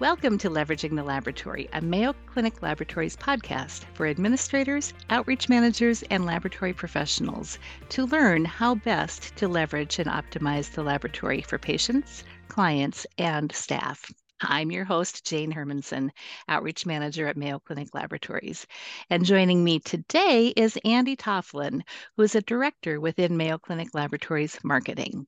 Welcome 0.00 0.38
to 0.38 0.48
Leveraging 0.48 0.96
the 0.96 1.02
Laboratory, 1.04 1.68
a 1.74 1.82
Mayo 1.82 2.14
Clinic 2.24 2.62
Laboratories 2.62 3.18
podcast 3.18 3.84
for 3.92 4.06
administrators, 4.06 4.94
outreach 5.10 5.50
managers, 5.50 6.02
and 6.04 6.24
laboratory 6.24 6.72
professionals 6.72 7.58
to 7.90 8.06
learn 8.06 8.46
how 8.46 8.76
best 8.76 9.36
to 9.36 9.46
leverage 9.46 9.98
and 9.98 10.08
optimize 10.08 10.70
the 10.70 10.82
laboratory 10.82 11.42
for 11.42 11.58
patients, 11.58 12.24
clients, 12.48 13.06
and 13.18 13.52
staff. 13.52 14.10
I'm 14.42 14.70
your 14.70 14.84
host, 14.84 15.26
Jane 15.26 15.52
Hermansen, 15.52 16.10
Outreach 16.48 16.86
Manager 16.86 17.26
at 17.26 17.36
Mayo 17.36 17.58
Clinic 17.58 17.94
Laboratories. 17.94 18.66
And 19.10 19.24
joining 19.24 19.62
me 19.62 19.80
today 19.80 20.48
is 20.56 20.78
Andy 20.84 21.14
Tofilon, 21.14 21.82
who 22.16 22.22
is 22.22 22.34
a 22.34 22.42
director 22.42 23.00
within 23.00 23.36
Mayo 23.36 23.58
Clinic 23.58 23.88
Laboratories 23.92 24.58
Marketing. 24.64 25.26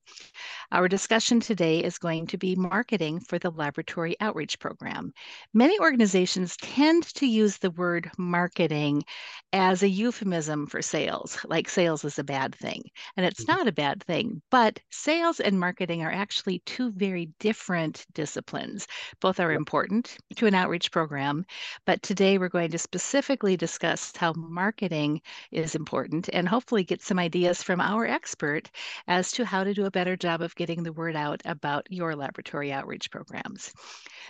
Our 0.70 0.88
discussion 0.88 1.40
today 1.40 1.80
is 1.80 1.98
going 1.98 2.26
to 2.28 2.38
be 2.38 2.56
marketing 2.56 3.20
for 3.20 3.38
the 3.38 3.50
Laboratory 3.50 4.16
Outreach 4.20 4.58
Program. 4.58 5.12
Many 5.52 5.78
organizations 5.78 6.56
tend 6.56 7.02
to 7.14 7.26
use 7.26 7.58
the 7.58 7.70
word 7.70 8.10
marketing 8.16 9.04
as 9.52 9.82
a 9.82 9.88
euphemism 9.88 10.66
for 10.66 10.80
sales, 10.80 11.38
like 11.46 11.68
sales 11.68 12.04
is 12.04 12.18
a 12.18 12.24
bad 12.24 12.54
thing. 12.54 12.82
And 13.16 13.26
it's 13.26 13.44
mm-hmm. 13.44 13.58
not 13.58 13.68
a 13.68 13.72
bad 13.72 14.02
thing, 14.04 14.40
but 14.50 14.80
sales 14.90 15.40
and 15.40 15.60
marketing 15.60 16.02
are 16.02 16.10
actually 16.10 16.60
two 16.64 16.90
very 16.92 17.26
different 17.38 18.06
disciplines. 18.14 18.86
Both 19.20 19.40
are 19.40 19.52
important 19.52 20.16
to 20.36 20.46
an 20.46 20.54
outreach 20.54 20.90
program, 20.90 21.44
but 21.86 22.02
today 22.02 22.38
we're 22.38 22.48
going 22.48 22.70
to 22.70 22.78
specifically 22.78 23.56
discuss 23.56 24.12
how 24.16 24.32
marketing 24.34 25.20
is 25.50 25.74
important 25.74 26.28
and 26.32 26.48
hopefully 26.48 26.84
get 26.84 27.02
some 27.02 27.18
ideas 27.18 27.62
from 27.62 27.80
our 27.80 28.06
expert 28.06 28.70
as 29.08 29.32
to 29.32 29.44
how 29.44 29.64
to 29.64 29.74
do 29.74 29.86
a 29.86 29.90
better 29.90 30.16
job 30.16 30.42
of 30.42 30.54
getting 30.54 30.82
the 30.82 30.92
word 30.92 31.16
out 31.16 31.42
about 31.44 31.86
your 31.90 32.14
laboratory 32.14 32.72
outreach 32.72 33.10
programs. 33.10 33.72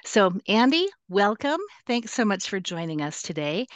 So, 0.04 0.32
Andy, 0.48 0.88
welcome. 1.08 1.60
Thanks 1.86 2.12
so 2.12 2.24
much 2.24 2.48
for 2.48 2.60
joining 2.60 3.02
us 3.02 3.22
today. 3.22 3.66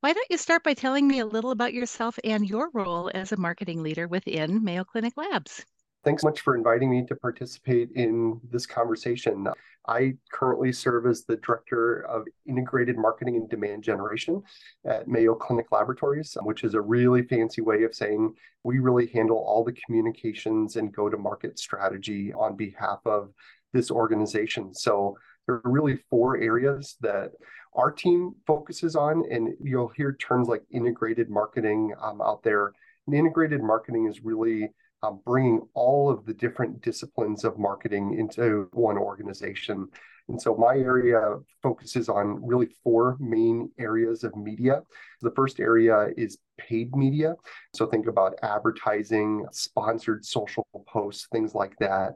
Why 0.00 0.12
don't 0.12 0.26
you 0.30 0.38
start 0.38 0.62
by 0.62 0.74
telling 0.74 1.08
me 1.08 1.18
a 1.18 1.26
little 1.26 1.50
about 1.50 1.74
yourself 1.74 2.18
and 2.24 2.48
your 2.48 2.70
role 2.72 3.10
as 3.14 3.32
a 3.32 3.36
marketing 3.36 3.82
leader 3.82 4.06
within 4.06 4.62
Mayo 4.62 4.84
Clinic 4.84 5.14
Labs? 5.16 5.64
Thanks 6.04 6.22
so 6.22 6.28
much 6.28 6.40
for 6.40 6.56
inviting 6.56 6.90
me 6.90 7.04
to 7.06 7.14
participate 7.14 7.90
in 7.94 8.40
this 8.50 8.66
conversation. 8.66 9.46
I 9.86 10.14
currently 10.32 10.72
serve 10.72 11.06
as 11.06 11.24
the 11.24 11.36
Director 11.36 12.02
of 12.02 12.24
Integrated 12.46 12.96
Marketing 12.96 13.36
and 13.36 13.48
Demand 13.48 13.82
Generation 13.82 14.42
at 14.86 15.08
Mayo 15.08 15.34
Clinic 15.34 15.66
Laboratories, 15.72 16.36
which 16.42 16.62
is 16.62 16.74
a 16.74 16.80
really 16.80 17.22
fancy 17.22 17.62
way 17.62 17.82
of 17.82 17.94
saying 17.94 18.34
we 18.62 18.78
really 18.78 19.08
handle 19.08 19.38
all 19.38 19.64
the 19.64 19.76
communications 19.84 20.76
and 20.76 20.94
go 20.94 21.08
to 21.08 21.16
market 21.16 21.58
strategy 21.58 22.32
on 22.32 22.56
behalf 22.56 23.00
of 23.06 23.32
this 23.72 23.90
organization. 23.90 24.72
So 24.72 25.16
there 25.46 25.56
are 25.56 25.70
really 25.70 25.98
four 26.08 26.36
areas 26.36 26.96
that 27.00 27.32
our 27.74 27.90
team 27.90 28.34
focuses 28.46 28.94
on, 28.94 29.24
and 29.30 29.54
you'll 29.60 29.92
hear 29.96 30.12
terms 30.12 30.46
like 30.46 30.62
integrated 30.70 31.30
marketing 31.30 31.94
um, 32.00 32.20
out 32.20 32.42
there. 32.42 32.72
And 33.06 33.16
integrated 33.16 33.62
marketing 33.62 34.06
is 34.06 34.22
really 34.22 34.70
um, 35.02 35.20
bringing 35.24 35.60
all 35.74 36.10
of 36.10 36.24
the 36.24 36.34
different 36.34 36.80
disciplines 36.82 37.44
of 37.44 37.58
marketing 37.58 38.18
into 38.18 38.68
one 38.72 38.96
organization. 38.96 39.88
And 40.28 40.40
so 40.40 40.54
my 40.54 40.76
area 40.76 41.36
focuses 41.62 42.08
on 42.08 42.44
really 42.46 42.68
four 42.84 43.16
main 43.18 43.70
areas 43.78 44.22
of 44.22 44.36
media. 44.36 44.82
The 45.20 45.32
first 45.32 45.58
area 45.58 46.08
is 46.16 46.38
paid 46.58 46.94
media. 46.94 47.34
So 47.74 47.86
think 47.86 48.06
about 48.06 48.38
advertising, 48.42 49.44
sponsored 49.50 50.24
social 50.24 50.66
posts, 50.86 51.26
things 51.32 51.54
like 51.54 51.76
that. 51.80 52.14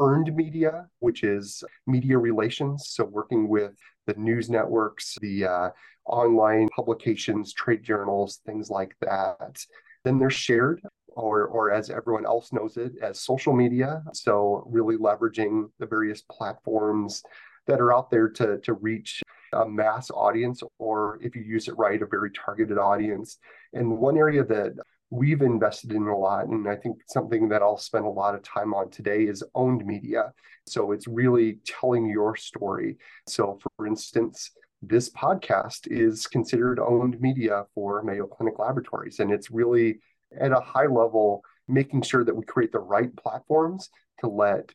Earned 0.00 0.34
media, 0.36 0.86
which 1.00 1.24
is 1.24 1.64
media 1.86 2.16
relations. 2.16 2.90
So 2.90 3.04
working 3.04 3.48
with 3.48 3.72
the 4.06 4.14
news 4.14 4.48
networks, 4.48 5.16
the 5.20 5.44
uh, 5.44 5.70
online 6.06 6.68
publications, 6.74 7.52
trade 7.52 7.82
journals, 7.82 8.40
things 8.46 8.70
like 8.70 8.94
that. 9.00 9.60
Then 10.04 10.20
there's 10.20 10.34
shared, 10.34 10.80
or, 11.18 11.46
or 11.46 11.72
as 11.72 11.90
everyone 11.90 12.24
else 12.24 12.52
knows 12.52 12.76
it, 12.76 12.92
as 13.02 13.20
social 13.20 13.52
media. 13.52 14.02
So, 14.12 14.64
really 14.66 14.96
leveraging 14.96 15.70
the 15.78 15.86
various 15.86 16.22
platforms 16.22 17.22
that 17.66 17.80
are 17.80 17.92
out 17.92 18.10
there 18.10 18.28
to, 18.28 18.58
to 18.58 18.74
reach 18.74 19.22
a 19.52 19.68
mass 19.68 20.10
audience, 20.10 20.62
or 20.78 21.18
if 21.22 21.34
you 21.34 21.42
use 21.42 21.68
it 21.68 21.76
right, 21.76 22.00
a 22.00 22.06
very 22.06 22.30
targeted 22.30 22.78
audience. 22.78 23.38
And 23.72 23.98
one 23.98 24.16
area 24.16 24.44
that 24.44 24.74
we've 25.10 25.42
invested 25.42 25.92
in 25.92 26.02
a 26.02 26.16
lot, 26.16 26.46
and 26.46 26.68
I 26.68 26.76
think 26.76 26.98
something 27.08 27.48
that 27.48 27.62
I'll 27.62 27.78
spend 27.78 28.04
a 28.04 28.10
lot 28.10 28.34
of 28.34 28.42
time 28.42 28.74
on 28.74 28.90
today 28.90 29.24
is 29.24 29.42
owned 29.54 29.84
media. 29.84 30.32
So, 30.66 30.92
it's 30.92 31.08
really 31.08 31.58
telling 31.66 32.06
your 32.06 32.36
story. 32.36 32.96
So, 33.26 33.58
for 33.76 33.86
instance, 33.86 34.52
this 34.80 35.10
podcast 35.10 35.88
is 35.90 36.28
considered 36.28 36.78
owned 36.78 37.20
media 37.20 37.64
for 37.74 38.02
Mayo 38.04 38.28
Clinic 38.28 38.60
Laboratories, 38.60 39.18
and 39.18 39.32
it's 39.32 39.50
really 39.50 39.98
at 40.36 40.52
a 40.52 40.60
high 40.60 40.86
level, 40.86 41.42
making 41.66 42.02
sure 42.02 42.24
that 42.24 42.34
we 42.34 42.44
create 42.44 42.72
the 42.72 42.78
right 42.78 43.14
platforms 43.16 43.90
to 44.20 44.28
let 44.28 44.72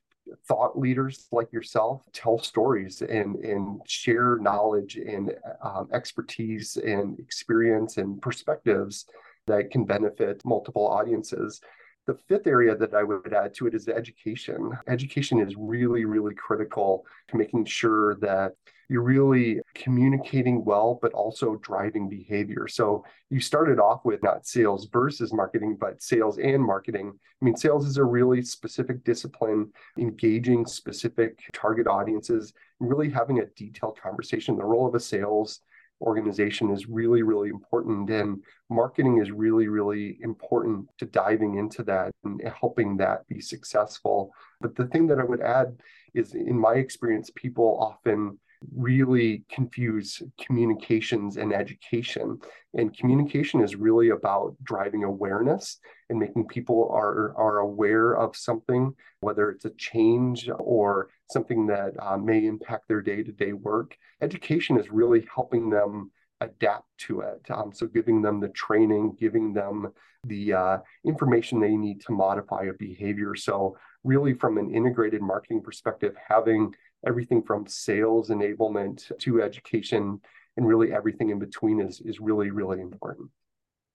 thought 0.48 0.78
leaders 0.78 1.28
like 1.32 1.52
yourself 1.52 2.06
tell 2.14 2.40
stories 2.40 3.02
and 3.02 3.36
and 3.38 3.82
share 3.86 4.38
knowledge 4.40 4.96
and 4.96 5.36
um, 5.62 5.90
expertise 5.92 6.78
and 6.78 7.20
experience 7.20 7.98
and 7.98 8.22
perspectives 8.22 9.06
that 9.48 9.70
can 9.70 9.84
benefit 9.84 10.42
multiple 10.46 10.88
audiences 10.88 11.60
the 12.06 12.18
fifth 12.28 12.48
area 12.48 12.76
that 12.76 12.94
I 12.94 13.04
would 13.04 13.34
add 13.34 13.54
to 13.56 13.68
it 13.68 13.74
is 13.74 13.88
education. 13.88 14.72
Education 14.88 15.40
is 15.40 15.56
really, 15.58 16.06
really 16.06 16.36
critical 16.36 17.06
to 17.30 17.38
making 17.38 17.66
sure 17.66 18.16
that 18.16 18.54
you're 18.90 19.02
really 19.02 19.62
communicating 19.74 20.66
well, 20.66 21.00
but 21.02 21.14
also 21.14 21.56
driving 21.64 22.10
behavior. 22.10 22.68
So 22.68 23.06
you 23.30 23.40
started 23.40 23.80
off 23.80 24.02
with 24.04 24.22
not 24.22 24.46
sales 24.46 24.88
versus 24.92 25.34
marketing, 25.34 25.78
but 25.80 26.04
sales 26.04 26.38
and 26.38 26.62
marketing. 26.62 27.14
I 27.42 27.46
mean, 27.46 27.56
sales 27.56 27.88
is 27.88 27.98
a 27.98 28.04
really 28.04 28.42
specific 28.42 29.04
discipline, 29.04 29.72
engaging 29.98 30.66
specific 30.66 31.40
target 31.54 31.88
audiences, 31.88 32.54
really 32.80 33.10
having 33.10 33.40
a 33.40 33.46
detailed 33.56 34.00
conversation. 34.00 34.58
The 34.58 34.66
role 34.66 34.88
of 34.88 34.96
a 34.96 35.00
sales 35.00 35.62
organization 36.04 36.70
is 36.70 36.88
really, 36.88 37.24
really 37.24 37.50
important. 37.50 38.10
And 38.10 38.44
marketing 38.70 39.20
is 39.20 39.32
really, 39.32 39.68
really 39.68 40.20
important 40.22 40.88
to 41.00 41.06
diving 41.06 41.58
into 41.58 41.84
that 41.84 42.12
and 42.24 42.42
helping 42.60 42.98
that 42.98 43.28
be 43.28 43.42
successful. 43.42 44.32
But 44.62 44.76
the 44.76 44.88
thing 44.88 45.08
that 45.08 45.20
I 45.20 45.24
would 45.24 45.42
add 45.42 45.78
is, 46.14 46.34
in 46.34 46.58
my 46.60 46.76
experience, 46.76 47.32
people 47.36 47.78
often 47.80 48.40
really 48.76 49.44
confuse 49.50 50.22
communications 50.40 51.38
and 51.38 51.54
education. 51.54 52.40
And 52.74 52.96
communication 52.96 53.62
is 53.62 53.76
really 53.76 54.10
about 54.10 54.56
driving 54.64 55.04
awareness 55.04 55.80
and 56.10 56.20
making 56.20 56.48
people 56.48 56.90
are, 56.92 57.36
are 57.38 57.60
aware 57.60 58.14
of 58.14 58.36
something, 58.36 58.94
whether 59.22 59.50
it's 59.50 59.66
a 59.66 59.72
change 59.72 60.50
or 60.60 61.10
something 61.32 61.68
that 61.68 61.94
uh, 62.00 62.18
may 62.18 62.46
impact 62.46 62.88
their 62.88 63.02
day 63.02 63.24
to 63.24 63.32
day 63.32 63.54
work. 63.54 63.98
Education 64.22 64.78
is 64.80 64.90
really 64.90 65.28
helping 65.34 65.70
them 65.70 66.12
adapt 66.42 66.88
to 66.98 67.22
it. 67.22 67.42
Um, 67.50 67.72
so, 67.74 67.88
giving 67.88 68.22
them 68.22 68.40
the 68.40 68.50
training, 68.50 69.16
giving 69.20 69.54
them 69.54 69.92
the 70.26 70.54
uh, 70.54 70.78
information 71.06 71.60
they 71.60 71.76
need 71.76 72.02
to 72.02 72.12
modify 72.12 72.64
a 72.64 72.74
behavior. 72.74 73.36
So, 73.36 73.78
really, 74.04 74.34
from 74.34 74.58
an 74.58 74.74
integrated 74.74 75.22
marketing 75.22 75.62
perspective, 75.62 76.16
having 76.28 76.74
everything 77.06 77.44
from 77.44 77.68
sales 77.68 78.30
enablement 78.30 79.12
to 79.20 79.42
education 79.42 80.20
and 80.58 80.68
really 80.68 80.94
everything 80.94 81.30
in 81.30 81.40
between 81.40 81.80
is, 81.80 82.02
is 82.02 82.20
really, 82.20 82.52
really 82.52 82.80
important. 82.82 83.30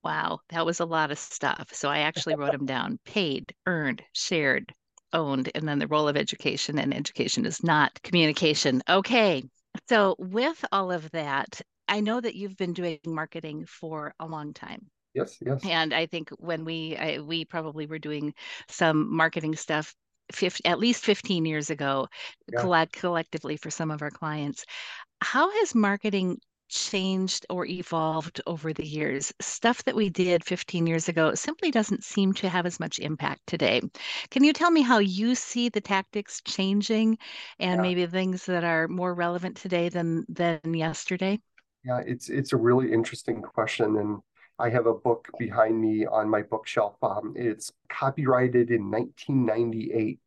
Wow, 0.05 0.41
that 0.51 0.65
was 0.65 0.81
a 0.81 0.85
lot 0.85 1.11
of 1.11 1.19
stuff. 1.19 1.69
So 1.73 1.89
I 1.89 2.01
actually 2.01 2.37
wrote 2.37 2.53
them 2.53 2.67
down 2.67 2.99
paid, 3.05 3.53
earned, 3.67 4.03
shared, 4.13 4.73
owned, 5.13 5.51
and 5.55 5.67
then 5.67 5.79
the 5.79 5.87
role 5.87 6.09
of 6.09 6.17
education. 6.17 6.79
And 6.79 6.95
education 6.95 7.47
is 7.47 7.63
not 7.63 8.01
communication. 8.03 8.83
Okay. 8.89 9.45
So, 9.89 10.17
with 10.19 10.65
all 10.73 10.91
of 10.91 11.11
that, 11.13 11.61
I 11.89 12.01
know 12.01 12.21
that 12.21 12.35
you've 12.35 12.57
been 12.57 12.73
doing 12.73 12.99
marketing 13.07 13.67
for 13.67 14.15
a 14.19 14.27
long 14.27 14.53
time. 14.53 14.87
Yes, 15.15 15.37
yes. 15.45 15.65
And 15.65 15.93
I 15.93 16.07
think 16.07 16.31
when 16.39 16.65
we 16.65 16.97
I, 16.97 17.19
we 17.19 17.45
probably 17.45 17.87
were 17.87 17.99
doing 17.99 18.35
some 18.69 19.15
marketing 19.15 19.57
stuff 19.57 19.95
50, 20.33 20.65
at 20.65 20.79
least 20.79 21.05
15 21.05 21.45
years 21.45 21.71
ago 21.71 22.09
yeah. 22.53 22.61
collect, 22.61 22.93
collectively 22.93 23.57
for 23.57 23.71
some 23.71 23.91
of 23.91 24.03
our 24.03 24.11
clients. 24.11 24.65
How 25.21 25.51
has 25.51 25.75
marketing 25.75 26.39
changed 26.69 27.47
or 27.49 27.67
evolved 27.67 28.41
over 28.47 28.73
the 28.73 28.87
years? 28.87 29.33
Stuff 29.41 29.85
that 29.85 29.97
we 29.97 30.11
did 30.11 30.45
15 30.45 30.87
years 30.87 31.09
ago 31.09 31.35
simply 31.35 31.71
doesn't 31.71 32.05
seem 32.05 32.33
to 32.35 32.49
have 32.49 32.67
as 32.67 32.79
much 32.79 32.99
impact 32.99 33.41
today. 33.47 33.81
Can 34.31 34.45
you 34.45 34.53
tell 34.53 34.71
me 34.71 34.83
how 34.83 34.99
you 34.99 35.35
see 35.35 35.69
the 35.69 35.81
tactics 35.81 36.41
changing 36.47 37.19
and 37.59 37.79
yeah. 37.79 37.83
maybe 37.83 38.07
things 38.07 38.45
that 38.47 38.65
are 38.65 38.87
more 38.89 39.15
relevant 39.15 39.57
today 39.57 39.89
than 39.89 40.25
than 40.29 40.61
yesterday? 40.75 41.41
Yeah, 41.85 42.03
it's 42.07 42.29
it's 42.29 42.53
a 42.53 42.57
really 42.57 42.93
interesting 42.93 43.41
question 43.41 43.97
and 43.97 44.19
I 44.59 44.71
have 44.71 44.87
a 44.87 44.95
book 44.95 45.29
behind 45.39 45.81
me 45.81 46.05
on 46.05 46.29
my 46.29 46.43
bookshelf. 46.43 46.97
Um, 47.03 47.35
it's 47.37 47.73
copyrighted 47.89 48.71
in 48.71 48.91
1998. 48.91 50.19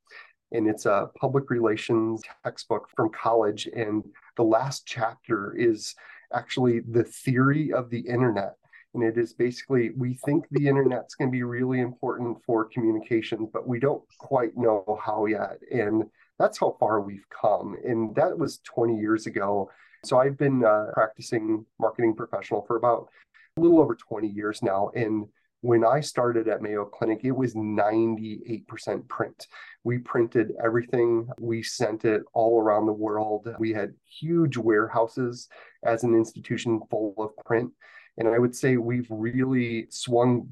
and 0.53 0.67
it's 0.67 0.85
a 0.85 1.09
public 1.19 1.49
relations 1.49 2.21
textbook 2.43 2.89
from 2.95 3.09
college. 3.09 3.67
And 3.73 4.03
the 4.35 4.43
last 4.43 4.85
chapter 4.85 5.55
is 5.55 5.95
actually 6.33 6.79
the 6.81 7.03
theory 7.05 7.71
of 7.71 7.89
the 7.89 7.99
internet. 7.99 8.55
And 8.93 9.03
it 9.03 9.17
is 9.17 9.33
basically, 9.33 9.91
we 9.91 10.15
think 10.25 10.45
the 10.51 10.67
internet's 10.67 11.15
going 11.15 11.29
to 11.29 11.31
be 11.31 11.43
really 11.43 11.79
important 11.79 12.37
for 12.45 12.65
communications, 12.65 13.49
but 13.53 13.65
we 13.65 13.79
don't 13.79 14.03
quite 14.17 14.57
know 14.57 14.99
how 15.01 15.25
yet. 15.25 15.59
And 15.73 16.03
that's 16.37 16.59
how 16.59 16.75
far 16.79 16.99
we've 16.99 17.27
come. 17.29 17.77
And 17.85 18.13
that 18.15 18.37
was 18.37 18.59
20 18.59 18.97
years 18.97 19.27
ago. 19.27 19.69
So 20.03 20.19
I've 20.19 20.37
been 20.37 20.65
uh, 20.65 20.87
practicing 20.93 21.65
marketing 21.79 22.15
professional 22.15 22.63
for 22.67 22.75
about 22.75 23.07
a 23.57 23.61
little 23.61 23.79
over 23.79 23.95
20 23.95 24.27
years 24.27 24.61
now. 24.63 24.91
And 24.95 25.25
when 25.61 25.85
I 25.85 25.99
started 25.99 26.47
at 26.47 26.61
Mayo 26.61 26.85
Clinic, 26.85 27.21
it 27.23 27.31
was 27.31 27.53
98% 27.53 29.07
print. 29.07 29.47
We 29.83 29.99
printed 29.99 30.53
everything, 30.63 31.27
we 31.39 31.61
sent 31.61 32.05
it 32.05 32.23
all 32.33 32.59
around 32.59 32.85
the 32.85 32.93
world. 32.93 33.53
We 33.59 33.73
had 33.73 33.93
huge 34.05 34.57
warehouses 34.57 35.49
as 35.83 36.03
an 36.03 36.15
institution 36.15 36.81
full 36.89 37.13
of 37.17 37.45
print. 37.45 37.71
And 38.17 38.27
I 38.27 38.39
would 38.39 38.55
say 38.55 38.77
we've 38.77 39.07
really 39.09 39.87
swung 39.89 40.49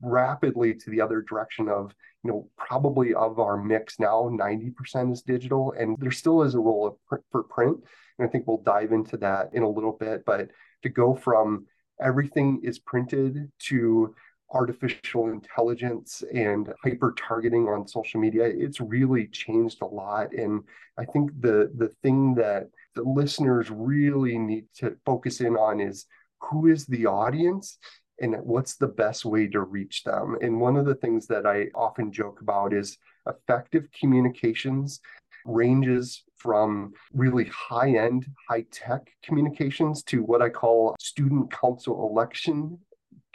rapidly 0.00 0.74
to 0.74 0.90
the 0.90 1.00
other 1.00 1.22
direction 1.22 1.68
of, 1.68 1.94
you 2.24 2.30
know, 2.30 2.48
probably 2.56 3.14
of 3.14 3.38
our 3.38 3.56
mix 3.56 3.98
now, 3.98 4.30
90% 4.32 5.12
is 5.12 5.22
digital. 5.22 5.72
And 5.78 5.96
there 5.98 6.10
still 6.10 6.42
is 6.42 6.54
a 6.54 6.60
role 6.60 6.98
for 7.30 7.42
print. 7.44 7.78
And 8.18 8.26
I 8.26 8.30
think 8.30 8.46
we'll 8.46 8.62
dive 8.62 8.92
into 8.92 9.16
that 9.18 9.50
in 9.52 9.62
a 9.62 9.68
little 9.68 9.92
bit. 9.92 10.24
But 10.24 10.48
to 10.82 10.88
go 10.88 11.14
from 11.14 11.66
everything 12.02 12.60
is 12.62 12.78
printed 12.78 13.50
to 13.58 14.14
artificial 14.52 15.28
intelligence 15.28 16.22
and 16.34 16.72
hyper 16.82 17.14
targeting 17.16 17.68
on 17.68 17.86
social 17.86 18.20
media. 18.20 18.44
It's 18.44 18.80
really 18.80 19.28
changed 19.28 19.82
a 19.82 19.86
lot. 19.86 20.32
And 20.32 20.62
i 20.98 21.04
think 21.04 21.30
the 21.40 21.70
the 21.76 21.92
thing 22.02 22.34
that 22.34 22.68
the 22.94 23.02
listeners 23.02 23.70
really 23.70 24.36
need 24.38 24.66
to 24.74 24.96
focus 25.06 25.40
in 25.40 25.56
on 25.56 25.80
is 25.80 26.06
who 26.40 26.66
is 26.66 26.86
the 26.86 27.06
audience 27.06 27.78
and 28.20 28.36
what's 28.42 28.76
the 28.76 28.88
best 28.88 29.24
way 29.24 29.46
to 29.46 29.60
reach 29.60 30.04
them. 30.04 30.36
And 30.42 30.60
one 30.60 30.76
of 30.76 30.84
the 30.84 30.96
things 30.96 31.26
that 31.28 31.46
i 31.46 31.68
often 31.74 32.12
joke 32.12 32.40
about 32.40 32.72
is 32.72 32.98
effective 33.26 33.84
communications 33.98 35.00
ranges 35.44 36.24
from 36.36 36.92
really 37.12 37.44
high 37.46 37.96
end, 37.96 38.26
high 38.48 38.64
tech 38.70 39.10
communications 39.22 40.02
to 40.04 40.22
what 40.22 40.40
I 40.42 40.48
call 40.48 40.96
student 40.98 41.52
council 41.52 42.08
election 42.08 42.78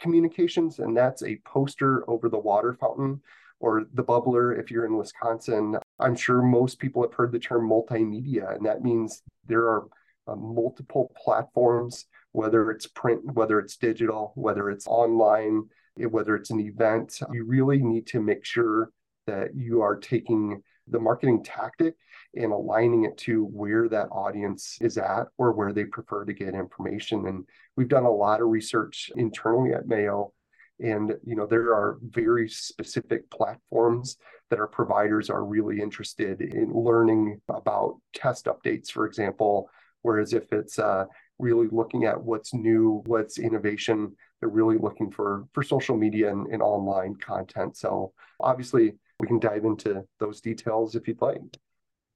communications. 0.00 0.78
And 0.78 0.96
that's 0.96 1.22
a 1.22 1.40
poster 1.44 2.08
over 2.10 2.28
the 2.28 2.38
water 2.38 2.76
fountain 2.80 3.20
or 3.60 3.86
the 3.94 4.04
bubbler 4.04 4.58
if 4.58 4.70
you're 4.70 4.86
in 4.86 4.96
Wisconsin. 4.96 5.78
I'm 5.98 6.16
sure 6.16 6.42
most 6.42 6.78
people 6.78 7.02
have 7.02 7.14
heard 7.14 7.32
the 7.32 7.38
term 7.38 7.68
multimedia, 7.68 8.54
and 8.54 8.66
that 8.66 8.82
means 8.82 9.22
there 9.46 9.62
are 9.62 9.86
uh, 10.26 10.34
multiple 10.34 11.12
platforms, 11.16 12.06
whether 12.32 12.70
it's 12.70 12.86
print, 12.86 13.22
whether 13.34 13.58
it's 13.58 13.76
digital, 13.76 14.32
whether 14.34 14.70
it's 14.70 14.86
online, 14.86 15.62
whether 15.96 16.36
it's 16.36 16.50
an 16.50 16.60
event. 16.60 17.20
You 17.32 17.44
really 17.44 17.78
need 17.78 18.06
to 18.08 18.20
make 18.20 18.44
sure 18.44 18.90
that 19.26 19.54
you 19.54 19.80
are 19.80 19.96
taking 19.96 20.62
the 20.88 21.00
marketing 21.00 21.42
tactic 21.42 21.94
and 22.34 22.52
aligning 22.52 23.04
it 23.04 23.16
to 23.18 23.44
where 23.44 23.88
that 23.88 24.08
audience 24.12 24.78
is 24.80 24.98
at 24.98 25.26
or 25.38 25.52
where 25.52 25.72
they 25.72 25.84
prefer 25.84 26.24
to 26.24 26.32
get 26.32 26.54
information. 26.54 27.26
And 27.26 27.44
we've 27.76 27.88
done 27.88 28.04
a 28.04 28.10
lot 28.10 28.40
of 28.40 28.48
research 28.48 29.10
internally 29.16 29.72
at 29.72 29.88
Mayo. 29.88 30.32
And 30.78 31.14
you 31.24 31.36
know 31.36 31.46
there 31.46 31.74
are 31.74 31.98
very 32.02 32.50
specific 32.50 33.30
platforms 33.30 34.18
that 34.50 34.60
our 34.60 34.66
providers 34.66 35.30
are 35.30 35.44
really 35.44 35.80
interested 35.80 36.40
in 36.42 36.72
learning 36.72 37.40
about 37.48 37.98
test 38.14 38.44
updates, 38.44 38.90
for 38.90 39.06
example. 39.06 39.70
Whereas 40.02 40.34
if 40.34 40.52
it's 40.52 40.78
uh, 40.78 41.06
really 41.38 41.66
looking 41.70 42.04
at 42.04 42.22
what's 42.22 42.54
new, 42.54 43.02
what's 43.06 43.38
innovation, 43.38 44.14
they're 44.38 44.48
really 44.48 44.76
looking 44.78 45.10
for 45.10 45.46
for 45.52 45.62
social 45.62 45.96
media 45.96 46.30
and, 46.30 46.46
and 46.48 46.62
online 46.62 47.16
content. 47.16 47.76
So 47.76 48.12
obviously, 48.38 48.92
we 49.20 49.26
can 49.26 49.38
dive 49.38 49.64
into 49.64 50.04
those 50.18 50.40
details 50.40 50.94
if 50.94 51.08
you'd 51.08 51.20
like. 51.20 51.40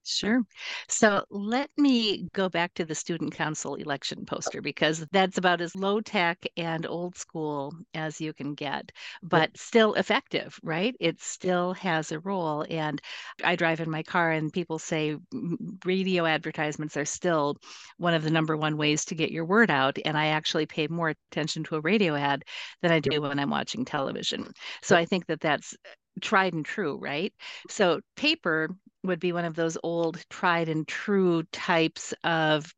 Sure. 0.03 0.43
So 0.89 1.25
let 1.31 1.71
me 1.77 2.29
go 2.33 2.49
back 2.49 2.73
to 2.75 2.87
the 2.87 2.95
student 2.95 3.35
council 3.35 3.75
election 3.75 4.25
poster 4.25 4.63
because 4.63 5.07
that's 5.13 5.37
about 5.37 5.61
as 5.61 5.77
low 5.77 6.01
tech 6.01 6.45
and 6.57 6.87
old 6.87 7.17
school 7.17 7.75
as 7.93 8.21
you 8.21 8.33
can 8.33 8.55
get, 8.55 8.93
but 9.23 9.57
still 9.57 9.95
effective, 9.95 10.59
right? 10.63 10.97
It 11.01 11.21
still 11.21 11.75
has 11.75 12.13
a 12.13 12.19
role. 12.19 12.65
And 12.71 13.01
I 13.45 13.57
drive 13.57 13.81
in 13.81 13.91
my 13.91 14.03
car 14.03 14.33
and 14.33 14.53
people 14.53 14.79
say 14.79 15.17
mm, 15.35 15.85
radio 15.85 16.25
advertisements 16.25 16.97
are 16.97 17.05
still 17.05 17.57
one 17.99 18.15
of 18.15 18.23
the 18.25 18.31
number 18.31 18.57
one 18.57 18.79
ways 18.79 19.05
to 19.07 19.15
get 19.15 19.31
your 19.31 19.45
word 19.45 19.71
out. 19.71 19.99
And 20.05 20.17
I 20.17 20.29
actually 20.29 20.67
pay 20.67 20.89
more 20.89 21.15
attention 21.31 21.63
to 21.65 21.77
a 21.77 21.81
radio 21.81 22.15
ad 22.15 22.45
than 22.81 22.91
I 22.91 23.01
do 23.01 23.21
when 23.21 23.39
I'm 23.39 23.51
watching 23.51 23.85
television. 23.85 24.51
So 24.83 24.97
I 24.97 25.05
think 25.05 25.27
that 25.27 25.41
that's 25.41 25.77
tried 26.21 26.55
and 26.55 26.65
true, 26.65 26.97
right? 26.97 27.33
So 27.69 28.01
paper 28.17 28.71
would 29.03 29.21
be 29.21 29.33
one 29.33 29.45
of 29.45 29.55
those 29.55 29.79
old 29.83 30.23
tried 30.29 30.69
and 30.69 30.87
true 30.87 31.43
types 31.53 32.13
of 32.25 32.73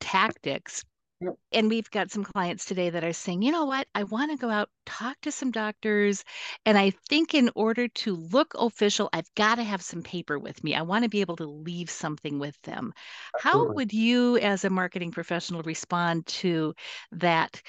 tactics. 0.00 0.84
Yep. 1.20 1.34
And 1.50 1.68
we've 1.68 1.90
got 1.90 2.12
some 2.12 2.22
clients 2.22 2.64
today 2.64 2.90
that 2.90 3.02
are 3.02 3.12
saying, 3.12 3.42
you 3.42 3.50
know 3.50 3.64
what, 3.64 3.88
I 3.92 4.04
want 4.04 4.30
to 4.30 4.36
go 4.36 4.48
out, 4.48 4.70
talk 4.86 5.16
to 5.22 5.32
some 5.32 5.50
doctors. 5.50 6.22
And 6.64 6.78
I 6.78 6.92
think 7.08 7.34
in 7.34 7.50
order 7.56 7.88
to 7.88 8.14
look 8.14 8.54
official, 8.56 9.08
I've 9.12 9.28
got 9.34 9.56
to 9.56 9.64
have 9.64 9.82
some 9.82 10.04
paper 10.04 10.38
with 10.38 10.62
me. 10.62 10.76
I 10.76 10.82
want 10.82 11.02
to 11.02 11.08
be 11.08 11.20
able 11.20 11.34
to 11.36 11.46
leave 11.46 11.90
something 11.90 12.38
with 12.38 12.56
them. 12.62 12.92
Absolutely. 13.34 13.68
How 13.68 13.74
would 13.74 13.92
you, 13.92 14.38
as 14.38 14.64
a 14.64 14.70
marketing 14.70 15.10
professional, 15.10 15.62
respond 15.62 16.24
to 16.26 16.74
that 17.10 17.60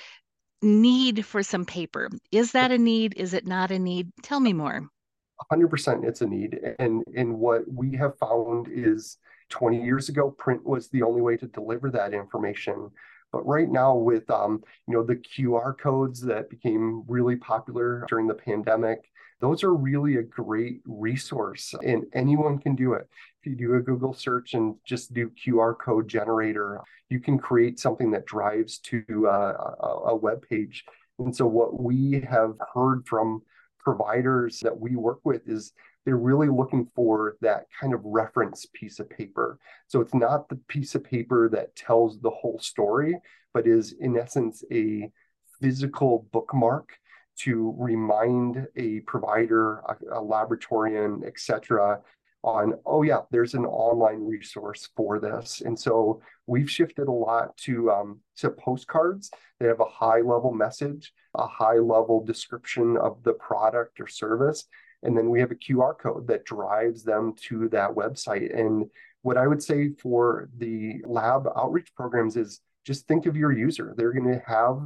need 0.62 1.26
for 1.26 1.42
some 1.42 1.66
paper? 1.66 2.12
Is 2.32 2.52
that 2.52 2.72
a 2.72 2.78
need? 2.78 3.16
Is 3.18 3.34
it 3.34 3.48
not 3.48 3.72
a 3.72 3.80
need? 3.80 4.12
Tell 4.22 4.40
me 4.40 4.54
more. 4.54 4.88
100% 5.52 6.04
it's 6.06 6.22
a 6.22 6.28
need 6.28 6.60
and 6.80 7.04
and 7.16 7.38
what 7.38 7.62
we 7.72 7.96
have 7.96 8.18
found 8.18 8.68
is 8.70 9.18
20 9.50 9.84
years 9.84 10.10
ago 10.10 10.32
print 10.32 10.64
was 10.66 10.90
the 10.90 11.02
only 11.04 11.22
way 11.22 11.38
to 11.38 11.48
deliver 11.48 11.90
that 11.90 12.14
information. 12.14 12.90
But 13.32 13.46
right 13.46 13.70
now 13.70 13.96
with 13.96 14.30
um, 14.30 14.64
you 14.88 14.96
know 14.96 15.04
the 15.04 15.16
qr 15.16 15.78
codes 15.78 16.22
that 16.22 16.50
became 16.50 17.04
really 17.08 17.36
popular 17.36 18.06
during 18.08 18.28
the 18.28 18.34
pandemic 18.34 19.10
those 19.42 19.64
are 19.64 19.74
really 19.74 20.18
a 20.18 20.24
great 20.24 20.82
resource 20.86 21.74
and 21.82 22.04
anyone 22.14 22.60
can 22.60 22.76
do 22.76 22.94
it. 22.94 23.08
If 23.42 23.50
you 23.50 23.56
do 23.56 23.76
a 23.76 23.82
google 23.82 24.14
search 24.14 24.54
and 24.54 24.76
just 24.84 25.14
do 25.14 25.30
qr 25.30 25.78
code 25.78 26.08
generator 26.08 26.82
you 27.10 27.20
can 27.20 27.38
create 27.38 27.80
something 27.80 28.12
that 28.12 28.26
drives 28.26 28.80
to 28.80 29.04
uh, 29.28 29.74
a, 29.82 29.88
a 30.10 30.16
web 30.16 30.44
page. 30.48 30.86
And 31.18 31.36
so 31.36 31.46
what 31.46 31.82
we 31.82 32.24
have 32.30 32.54
heard 32.74 33.08
from 33.08 33.42
providers 33.80 34.60
that 34.62 34.78
we 34.78 34.96
work 34.96 35.20
with 35.24 35.48
is 35.48 35.74
they're 36.06 36.18
really 36.18 36.50
looking 36.50 36.90
for 36.96 37.36
that 37.42 37.66
kind 37.80 37.94
of 37.94 38.04
reference 38.04 38.66
piece 38.74 39.00
of 39.00 39.10
paper. 39.10 39.60
So 39.88 40.02
it's 40.02 40.14
not 40.14 40.50
the 40.50 40.56
piece 40.68 40.96
of 40.96 41.04
paper 41.04 41.50
that 41.50 41.76
tells 41.76 42.20
the 42.20 42.30
whole 42.30 42.60
story, 42.60 43.20
but 43.54 43.68
is 43.68 43.94
in 44.00 44.18
essence 44.18 44.64
a 44.72 45.12
physical 45.62 46.28
bookmark 46.32 46.90
to 47.40 47.74
remind 47.78 48.68
a 48.76 49.00
provider, 49.02 49.78
a, 49.80 49.96
a 50.14 50.22
laboratorian, 50.22 51.26
etc., 51.26 52.02
on, 52.44 52.74
oh, 52.86 53.04
yeah, 53.04 53.22
there's 53.32 53.54
an 53.54 53.66
online 53.66 54.26
resource 54.26 54.90
for 54.96 55.20
this. 55.20 55.62
And 55.62 55.78
so 55.78 56.22
we've 56.48 56.70
shifted 56.70 57.08
a 57.08 57.12
lot 57.12 57.56
to, 57.58 57.92
um, 57.92 58.20
to 58.38 58.50
postcards 58.50 59.30
that 59.60 59.68
have 59.68 59.82
a 59.82 59.86
high 59.86 60.22
level 60.22 60.54
message, 60.54 61.12
a 61.36 61.48
high 61.48 61.78
level 61.78 62.24
description 62.24 62.98
of 62.98 63.22
the 63.24 63.34
product 63.34 64.00
or 64.00 64.08
service. 64.08 64.66
And 65.04 65.18
then 65.18 65.30
we 65.30 65.40
have 65.40 65.52
a 65.52 65.56
QR 65.56 65.98
code 65.98 66.28
that 66.28 66.46
drives 66.46 67.04
them 67.04 67.34
to 67.48 67.70
that 67.70 67.92
website. 67.92 68.58
And 68.58 68.90
what 69.22 69.38
I 69.38 69.48
would 69.48 69.62
say 69.62 69.90
for 69.90 70.50
the 70.58 71.02
lab 71.06 71.48
outreach 71.56 71.94
programs 71.96 72.38
is 72.38 72.62
just 72.86 73.08
think 73.08 73.26
of 73.26 73.36
your 73.36 73.52
user. 73.52 73.94
They're 73.96 74.14
going 74.14 74.32
to 74.32 74.42
have 74.46 74.80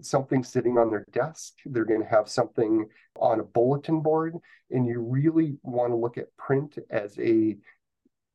something 0.00 0.42
sitting 0.42 0.78
on 0.78 0.90
their 0.90 1.06
desk. 1.12 1.54
They're 1.66 1.84
going 1.84 2.02
to 2.02 2.08
have 2.08 2.28
something 2.28 2.86
on 3.16 3.40
a 3.40 3.44
bulletin 3.44 4.00
board. 4.00 4.36
And 4.70 4.86
you 4.86 5.00
really 5.00 5.56
want 5.62 5.90
to 5.92 5.96
look 5.96 6.18
at 6.18 6.34
print 6.36 6.78
as 6.90 7.18
a 7.18 7.56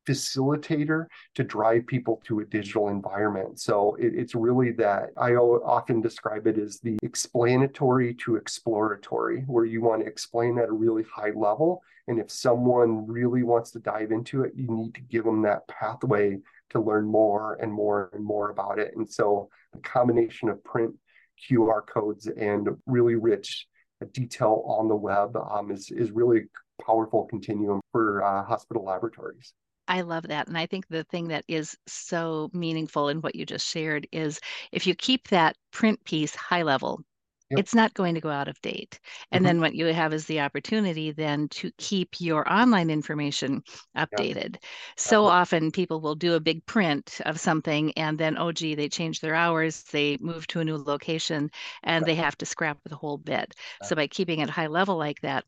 facilitator 0.07 1.07
to 1.35 1.43
drive 1.43 1.85
people 1.85 2.21
to 2.25 2.39
a 2.39 2.45
digital 2.45 2.87
environment. 2.87 3.59
So 3.59 3.95
it, 3.95 4.13
it's 4.15 4.35
really 4.35 4.71
that 4.73 5.09
I 5.17 5.33
often 5.33 5.99
describe 5.99 6.47
it 6.47 6.57
as 6.57 6.79
the 6.79 6.97
explanatory 7.03 8.13
to 8.15 8.37
exploratory, 8.37 9.41
where 9.41 9.65
you 9.65 9.81
want 9.81 10.01
to 10.01 10.07
explain 10.07 10.57
at 10.59 10.69
a 10.69 10.73
really 10.73 11.03
high 11.13 11.31
level. 11.35 11.81
And 12.07 12.19
if 12.19 12.31
someone 12.31 13.05
really 13.05 13.43
wants 13.43 13.71
to 13.71 13.79
dive 13.79 14.11
into 14.11 14.43
it, 14.43 14.53
you 14.55 14.67
need 14.69 14.95
to 14.95 15.01
give 15.01 15.25
them 15.25 15.41
that 15.41 15.67
pathway 15.67 16.37
to 16.69 16.79
learn 16.79 17.05
more 17.05 17.55
and 17.55 17.71
more 17.71 18.09
and 18.13 18.23
more 18.23 18.49
about 18.49 18.79
it. 18.79 18.93
And 18.95 19.09
so 19.09 19.49
the 19.73 19.79
combination 19.79 20.47
of 20.47 20.63
print 20.63 20.93
QR 21.49 21.85
codes 21.85 22.27
and 22.27 22.69
really 22.85 23.15
rich 23.15 23.67
detail 24.11 24.63
on 24.65 24.87
the 24.87 24.95
web 24.95 25.35
um, 25.35 25.71
is, 25.71 25.89
is 25.91 26.11
really 26.11 26.43
powerful 26.85 27.25
continuum 27.25 27.81
for 27.91 28.23
uh, 28.23 28.43
hospital 28.43 28.85
laboratories. 28.85 29.53
I 29.87 30.01
love 30.01 30.27
that. 30.27 30.47
And 30.47 30.57
I 30.57 30.65
think 30.65 30.87
the 30.87 31.05
thing 31.05 31.29
that 31.29 31.45
is 31.47 31.77
so 31.87 32.49
meaningful 32.53 33.07
in 33.09 33.21
what 33.21 33.35
you 33.35 33.45
just 33.45 33.65
shared 33.65 34.07
is 34.11 34.39
if 34.71 34.85
you 34.85 34.95
keep 34.95 35.29
that 35.29 35.55
print 35.71 36.03
piece 36.03 36.35
high 36.35 36.63
level, 36.63 37.01
Yep. 37.49 37.59
it's 37.59 37.73
not 37.73 37.93
going 37.93 38.13
to 38.15 38.21
go 38.21 38.29
out 38.29 38.49
of 38.49 38.59
date. 38.61 38.99
And 39.31 39.39
mm-hmm. 39.39 39.47
then 39.47 39.61
what 39.61 39.73
you 39.73 39.85
have 39.85 40.13
is 40.13 40.25
the 40.25 40.41
opportunity 40.41 41.11
then 41.11 41.47
to 41.49 41.71
keep 41.77 42.19
your 42.19 42.51
online 42.51 42.89
information 42.89 43.63
updated. 43.95 44.53
Yep. 44.53 44.63
So 44.97 45.25
uh-huh. 45.25 45.37
often 45.37 45.71
people 45.71 46.01
will 46.01 46.15
do 46.15 46.33
a 46.33 46.41
big 46.41 46.65
print 46.65 47.21
of 47.25 47.39
something 47.39 47.93
and 47.93 48.17
then, 48.17 48.37
oh, 48.37 48.51
gee, 48.51 48.75
they 48.75 48.89
change 48.89 49.21
their 49.21 49.35
hours, 49.35 49.83
they 49.83 50.17
move 50.19 50.45
to 50.47 50.59
a 50.59 50.65
new 50.65 50.77
location, 50.77 51.49
and 51.83 52.03
right. 52.03 52.07
they 52.07 52.15
have 52.15 52.37
to 52.39 52.45
scrap 52.45 52.79
the 52.85 52.95
whole 52.95 53.17
bit. 53.17 53.53
Right. 53.81 53.87
So 53.87 53.95
by 53.95 54.07
keeping 54.07 54.39
it 54.39 54.49
high 54.49 54.67
level 54.67 54.97
like 54.97 55.21
that, 55.21 55.45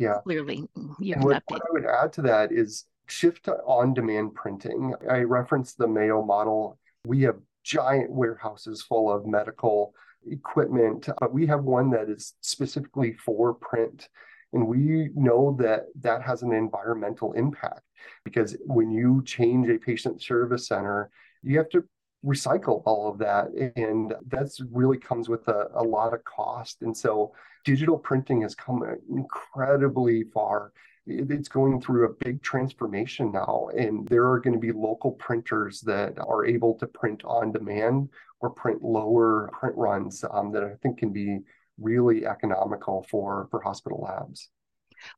yeah, 0.00 0.18
clearly 0.24 0.64
mm, 0.76 0.94
you 0.98 1.14
what, 1.20 1.36
update. 1.36 1.42
What 1.48 1.62
I 1.62 1.72
would 1.72 1.86
add 1.86 2.12
to 2.14 2.22
that 2.22 2.50
is 2.50 2.86
shift 3.06 3.44
to 3.44 3.52
on-demand 3.52 4.34
printing. 4.34 4.94
I 5.08 5.18
referenced 5.18 5.78
the 5.78 5.86
Mayo 5.86 6.24
model. 6.24 6.78
We 7.06 7.22
have 7.22 7.36
giant 7.62 8.10
warehouses 8.10 8.82
full 8.82 9.12
of 9.12 9.26
medical 9.26 9.94
equipment, 10.30 11.08
but 11.20 11.32
we 11.32 11.46
have 11.46 11.64
one 11.64 11.90
that 11.90 12.08
is 12.08 12.34
specifically 12.40 13.14
for 13.14 13.54
print. 13.54 14.08
And 14.52 14.68
we 14.68 15.10
know 15.14 15.56
that 15.58 15.86
that 16.00 16.22
has 16.22 16.42
an 16.42 16.52
environmental 16.52 17.32
impact 17.32 17.82
because 18.24 18.56
when 18.66 18.90
you 18.90 19.22
change 19.24 19.68
a 19.68 19.78
patient 19.78 20.22
service 20.22 20.68
center, 20.68 21.10
you 21.42 21.58
have 21.58 21.68
to 21.70 21.84
recycle 22.24 22.82
all 22.86 23.10
of 23.10 23.18
that. 23.18 23.48
And 23.76 24.14
that's 24.28 24.60
really 24.70 24.98
comes 24.98 25.28
with 25.28 25.46
a, 25.48 25.68
a 25.74 25.82
lot 25.82 26.14
of 26.14 26.22
cost. 26.24 26.82
And 26.82 26.96
so 26.96 27.34
digital 27.64 27.98
printing 27.98 28.42
has 28.42 28.54
come 28.54 28.82
incredibly 29.10 30.24
far 30.32 30.72
it's 31.06 31.48
going 31.48 31.80
through 31.80 32.06
a 32.06 32.24
big 32.24 32.42
transformation 32.42 33.30
now 33.30 33.68
and 33.76 34.08
there 34.08 34.30
are 34.30 34.40
going 34.40 34.54
to 34.54 34.58
be 34.58 34.72
local 34.72 35.12
printers 35.12 35.80
that 35.82 36.18
are 36.18 36.46
able 36.46 36.74
to 36.74 36.86
print 36.86 37.22
on 37.24 37.52
demand 37.52 38.08
or 38.40 38.50
print 38.50 38.82
lower 38.82 39.50
print 39.52 39.76
runs 39.76 40.24
um, 40.32 40.50
that 40.50 40.64
i 40.64 40.72
think 40.82 40.98
can 40.98 41.12
be 41.12 41.40
really 41.78 42.26
economical 42.26 43.06
for 43.10 43.48
for 43.50 43.60
hospital 43.60 44.00
labs. 44.02 44.50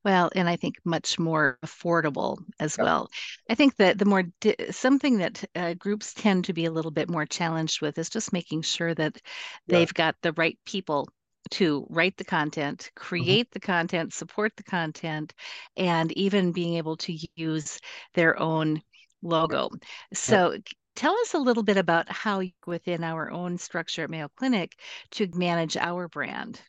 Well, 0.05 0.31
and 0.35 0.49
I 0.49 0.57
think 0.57 0.77
much 0.85 1.19
more 1.19 1.59
affordable 1.65 2.39
as 2.59 2.77
well. 2.77 3.09
I 3.49 3.55
think 3.55 3.77
that 3.77 3.99
the 3.99 4.05
more 4.05 4.25
di- 4.41 4.57
something 4.71 5.19
that 5.19 5.45
uh, 5.55 5.75
groups 5.75 6.13
tend 6.15 6.47
to 6.47 6.53
be 6.53 6.65
a 6.65 6.73
little 6.73 6.91
bit 6.91 7.09
more 7.09 7.27
challenged 7.27 7.83
with 7.83 7.97
is 7.99 8.09
just 8.09 8.33
making 8.33 8.63
sure 8.63 8.95
that 8.95 9.21
they've 9.69 9.93
got 9.93 10.17
the 10.23 10.33
right 10.33 10.59
people 10.65 11.09
to 11.53 11.87
write 11.91 12.17
the 12.17 12.25
content, 12.25 12.91
mm-hmm. 12.95 13.05
create 13.05 13.47
mm-hmm. 13.47 13.55
the 13.55 13.61
content, 13.61 14.13
support 14.13 14.53
the 14.57 14.63
content, 14.63 15.35
and 15.77 16.13
even 16.13 16.53
being 16.53 16.75
able 16.75 16.97
to 16.99 17.17
use 17.35 17.79
their 18.15 18.39
own 18.39 18.83
logo. 19.23 19.71
So, 20.13 20.53
yeah. 20.53 20.59
tell 20.95 21.15
us 21.15 21.35
a 21.35 21.39
little 21.39 21.63
bit 21.63 21.77
about 21.77 22.11
how, 22.11 22.43
within 22.67 23.05
our 23.05 23.31
own 23.31 23.59
structure 23.59 24.05
at 24.05 24.11
Mayo 24.11 24.29
Clinic, 24.37 24.79
to 25.13 25.29
manage 25.35 25.77
our 25.77 26.09
brand. 26.09 26.61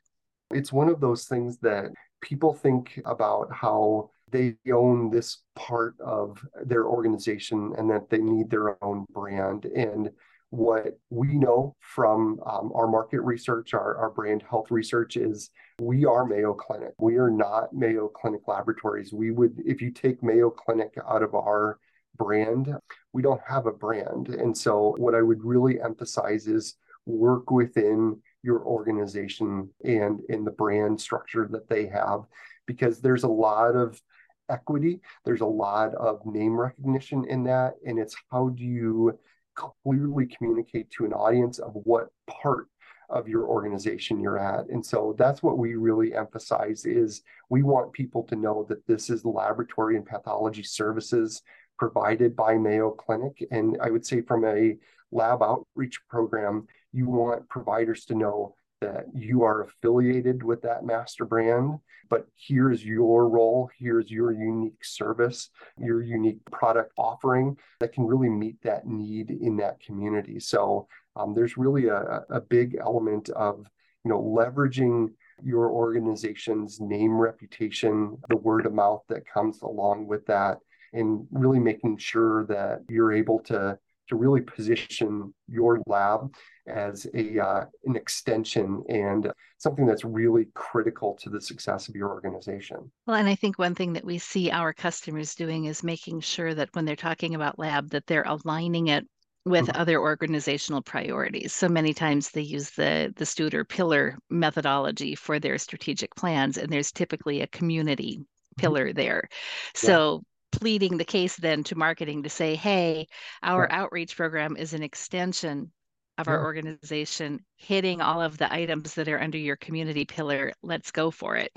It's 0.51 0.71
one 0.71 0.89
of 0.89 0.99
those 0.99 1.25
things 1.25 1.57
that 1.59 1.91
people 2.21 2.53
think 2.53 2.99
about 3.05 3.51
how 3.53 4.11
they 4.31 4.55
own 4.73 5.09
this 5.09 5.39
part 5.55 5.95
of 5.99 6.45
their 6.65 6.85
organization 6.85 7.73
and 7.77 7.89
that 7.89 8.09
they 8.09 8.17
need 8.17 8.49
their 8.49 8.81
own 8.83 9.05
brand. 9.11 9.65
And 9.65 10.09
what 10.49 10.97
we 11.09 11.27
know 11.35 11.75
from 11.79 12.39
um, 12.45 12.71
our 12.73 12.87
market 12.87 13.21
research, 13.21 13.73
our, 13.73 13.97
our 13.97 14.09
brand 14.09 14.43
health 14.49 14.71
research 14.71 15.17
is 15.17 15.49
we 15.79 16.05
are 16.05 16.25
Mayo 16.25 16.53
Clinic. 16.53 16.93
We 16.99 17.17
are 17.17 17.29
not 17.29 17.73
Mayo 17.73 18.07
Clinic 18.07 18.41
Laboratories. 18.47 19.11
We 19.11 19.31
would, 19.31 19.61
if 19.65 19.81
you 19.81 19.91
take 19.91 20.23
Mayo 20.23 20.49
Clinic 20.49 20.93
out 21.07 21.21
of 21.21 21.35
our 21.35 21.79
brand, 22.17 22.73
we 23.13 23.21
don't 23.21 23.41
have 23.45 23.65
a 23.65 23.73
brand. 23.73 24.29
And 24.29 24.57
so, 24.57 24.95
what 24.97 25.15
I 25.15 25.21
would 25.21 25.43
really 25.43 25.81
emphasize 25.81 26.47
is 26.47 26.75
work 27.05 27.51
within 27.51 28.21
your 28.41 28.63
organization 28.63 29.69
and 29.83 30.21
in 30.29 30.45
the 30.45 30.51
brand 30.51 30.99
structure 30.99 31.47
that 31.51 31.69
they 31.69 31.87
have, 31.87 32.21
because 32.65 33.01
there's 33.01 33.23
a 33.23 33.27
lot 33.27 33.75
of 33.75 34.01
equity, 34.49 35.01
there's 35.25 35.41
a 35.41 35.45
lot 35.45 35.93
of 35.95 36.25
name 36.25 36.57
recognition 36.57 37.25
in 37.25 37.43
that. 37.43 37.73
And 37.85 37.99
it's 37.99 38.15
how 38.31 38.49
do 38.49 38.63
you 38.63 39.19
clearly 39.57 40.27
communicate 40.27 40.89
to 40.91 41.05
an 41.05 41.13
audience 41.13 41.59
of 41.59 41.71
what 41.83 42.09
part 42.29 42.67
of 43.09 43.27
your 43.27 43.45
organization 43.45 44.19
you're 44.19 44.37
at. 44.37 44.67
And 44.67 44.85
so 44.85 45.15
that's 45.17 45.41
what 45.41 45.57
we 45.57 45.75
really 45.75 46.13
emphasize 46.13 46.85
is 46.85 47.21
we 47.49 47.63
want 47.63 47.93
people 47.93 48.23
to 48.23 48.35
know 48.35 48.65
that 48.69 48.85
this 48.85 49.09
is 49.09 49.23
laboratory 49.23 49.95
and 49.95 50.05
pathology 50.05 50.63
services 50.63 51.41
provided 51.77 52.35
by 52.35 52.57
mayo 52.57 52.91
clinic. 52.91 53.45
And 53.51 53.77
i 53.81 53.89
would 53.89 54.05
say 54.05 54.21
from 54.21 54.45
a 54.45 54.75
lab 55.11 55.41
outreach 55.41 55.99
program 56.09 56.67
you 56.91 57.07
want 57.07 57.47
providers 57.47 58.03
to 58.05 58.15
know 58.15 58.55
that 58.81 59.05
you 59.13 59.43
are 59.43 59.63
affiliated 59.63 60.43
with 60.43 60.61
that 60.61 60.85
master 60.85 61.25
brand, 61.25 61.79
but 62.09 62.27
here's 62.35 62.85
your 62.85 63.27
role, 63.27 63.69
here's 63.77 64.09
your 64.09 64.31
unique 64.31 64.83
service, 64.83 65.49
your 65.79 66.01
unique 66.01 66.43
product 66.51 66.91
offering 66.97 67.57
that 67.79 67.93
can 67.93 68.05
really 68.05 68.29
meet 68.29 68.61
that 68.63 68.85
need 68.85 69.31
in 69.31 69.57
that 69.57 69.79
community. 69.79 70.39
So 70.39 70.87
um, 71.15 71.33
there's 71.33 71.57
really 71.57 71.87
a, 71.87 72.21
a 72.29 72.41
big 72.41 72.77
element 72.79 73.29
of 73.29 73.65
you 74.05 74.11
know 74.11 74.21
leveraging 74.21 75.09
your 75.43 75.69
organization's 75.69 76.79
name 76.79 77.17
reputation, 77.17 78.17
the 78.29 78.37
word 78.37 78.65
of 78.65 78.73
mouth 78.73 79.03
that 79.09 79.27
comes 79.27 79.61
along 79.61 80.07
with 80.07 80.25
that, 80.27 80.59
and 80.93 81.27
really 81.31 81.59
making 81.59 81.97
sure 81.97 82.45
that 82.45 82.81
you're 82.89 83.11
able 83.11 83.39
to 83.39 83.77
to 84.09 84.15
really 84.15 84.41
position 84.41 85.33
your 85.47 85.81
lab 85.87 86.33
as 86.67 87.07
a 87.13 87.39
uh, 87.39 87.65
an 87.85 87.95
extension 87.95 88.83
and 88.89 89.31
something 89.57 89.85
that's 89.85 90.03
really 90.03 90.47
critical 90.53 91.15
to 91.21 91.29
the 91.29 91.41
success 91.41 91.87
of 91.87 91.95
your 91.95 92.09
organization. 92.09 92.91
Well, 93.05 93.17
and 93.17 93.27
I 93.27 93.35
think 93.35 93.57
one 93.57 93.75
thing 93.75 93.93
that 93.93 94.05
we 94.05 94.17
see 94.17 94.51
our 94.51 94.73
customers 94.73 95.35
doing 95.35 95.65
is 95.65 95.83
making 95.83 96.21
sure 96.21 96.53
that 96.53 96.69
when 96.73 96.85
they're 96.85 96.95
talking 96.95 97.35
about 97.35 97.59
lab 97.59 97.89
that 97.91 98.07
they're 98.07 98.25
aligning 98.27 98.87
it 98.87 99.07
with 99.45 99.67
mm-hmm. 99.67 99.81
other 99.81 99.99
organizational 99.99 100.81
priorities. 100.81 101.53
So 101.53 101.69
many 101.69 101.93
times 101.93 102.29
they 102.31 102.41
use 102.41 102.71
the 102.71 103.13
the 103.15 103.25
Studer 103.25 103.67
pillar 103.67 104.17
methodology 104.29 105.15
for 105.15 105.39
their 105.39 105.57
strategic 105.57 106.15
plans 106.15 106.57
and 106.57 106.69
there's 106.69 106.91
typically 106.91 107.41
a 107.41 107.47
community 107.47 108.17
mm-hmm. 108.17 108.61
pillar 108.61 108.93
there. 108.93 109.29
So 109.73 110.23
pleading 110.59 110.97
the 110.97 111.05
case 111.05 111.35
then 111.35 111.63
to 111.65 111.75
marketing 111.75 112.23
to 112.23 112.29
say, 112.29 112.55
hey, 112.55 113.07
our 113.43 113.71
outreach 113.71 114.15
program 114.15 114.57
is 114.57 114.73
an 114.73 114.83
extension 114.83 115.71
of 116.17 116.27
our 116.27 116.43
organization, 116.43 117.39
hitting 117.57 118.01
all 118.01 118.21
of 118.21 118.37
the 118.39 118.51
items 118.51 118.95
that 118.95 119.07
are 119.07 119.19
under 119.19 119.37
your 119.37 119.55
community 119.55 120.03
pillar. 120.03 120.51
Let's 120.63 120.89
go 120.89 121.11
for 121.11 121.35
it. 121.35 121.51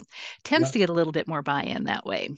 Tends 0.44 0.68
yeah. 0.68 0.72
to 0.72 0.78
get 0.80 0.90
a 0.90 0.92
little 0.92 1.12
bit 1.12 1.26
more 1.26 1.42
buy 1.42 1.62
in 1.62 1.84
that 1.84 2.04
way. 2.04 2.30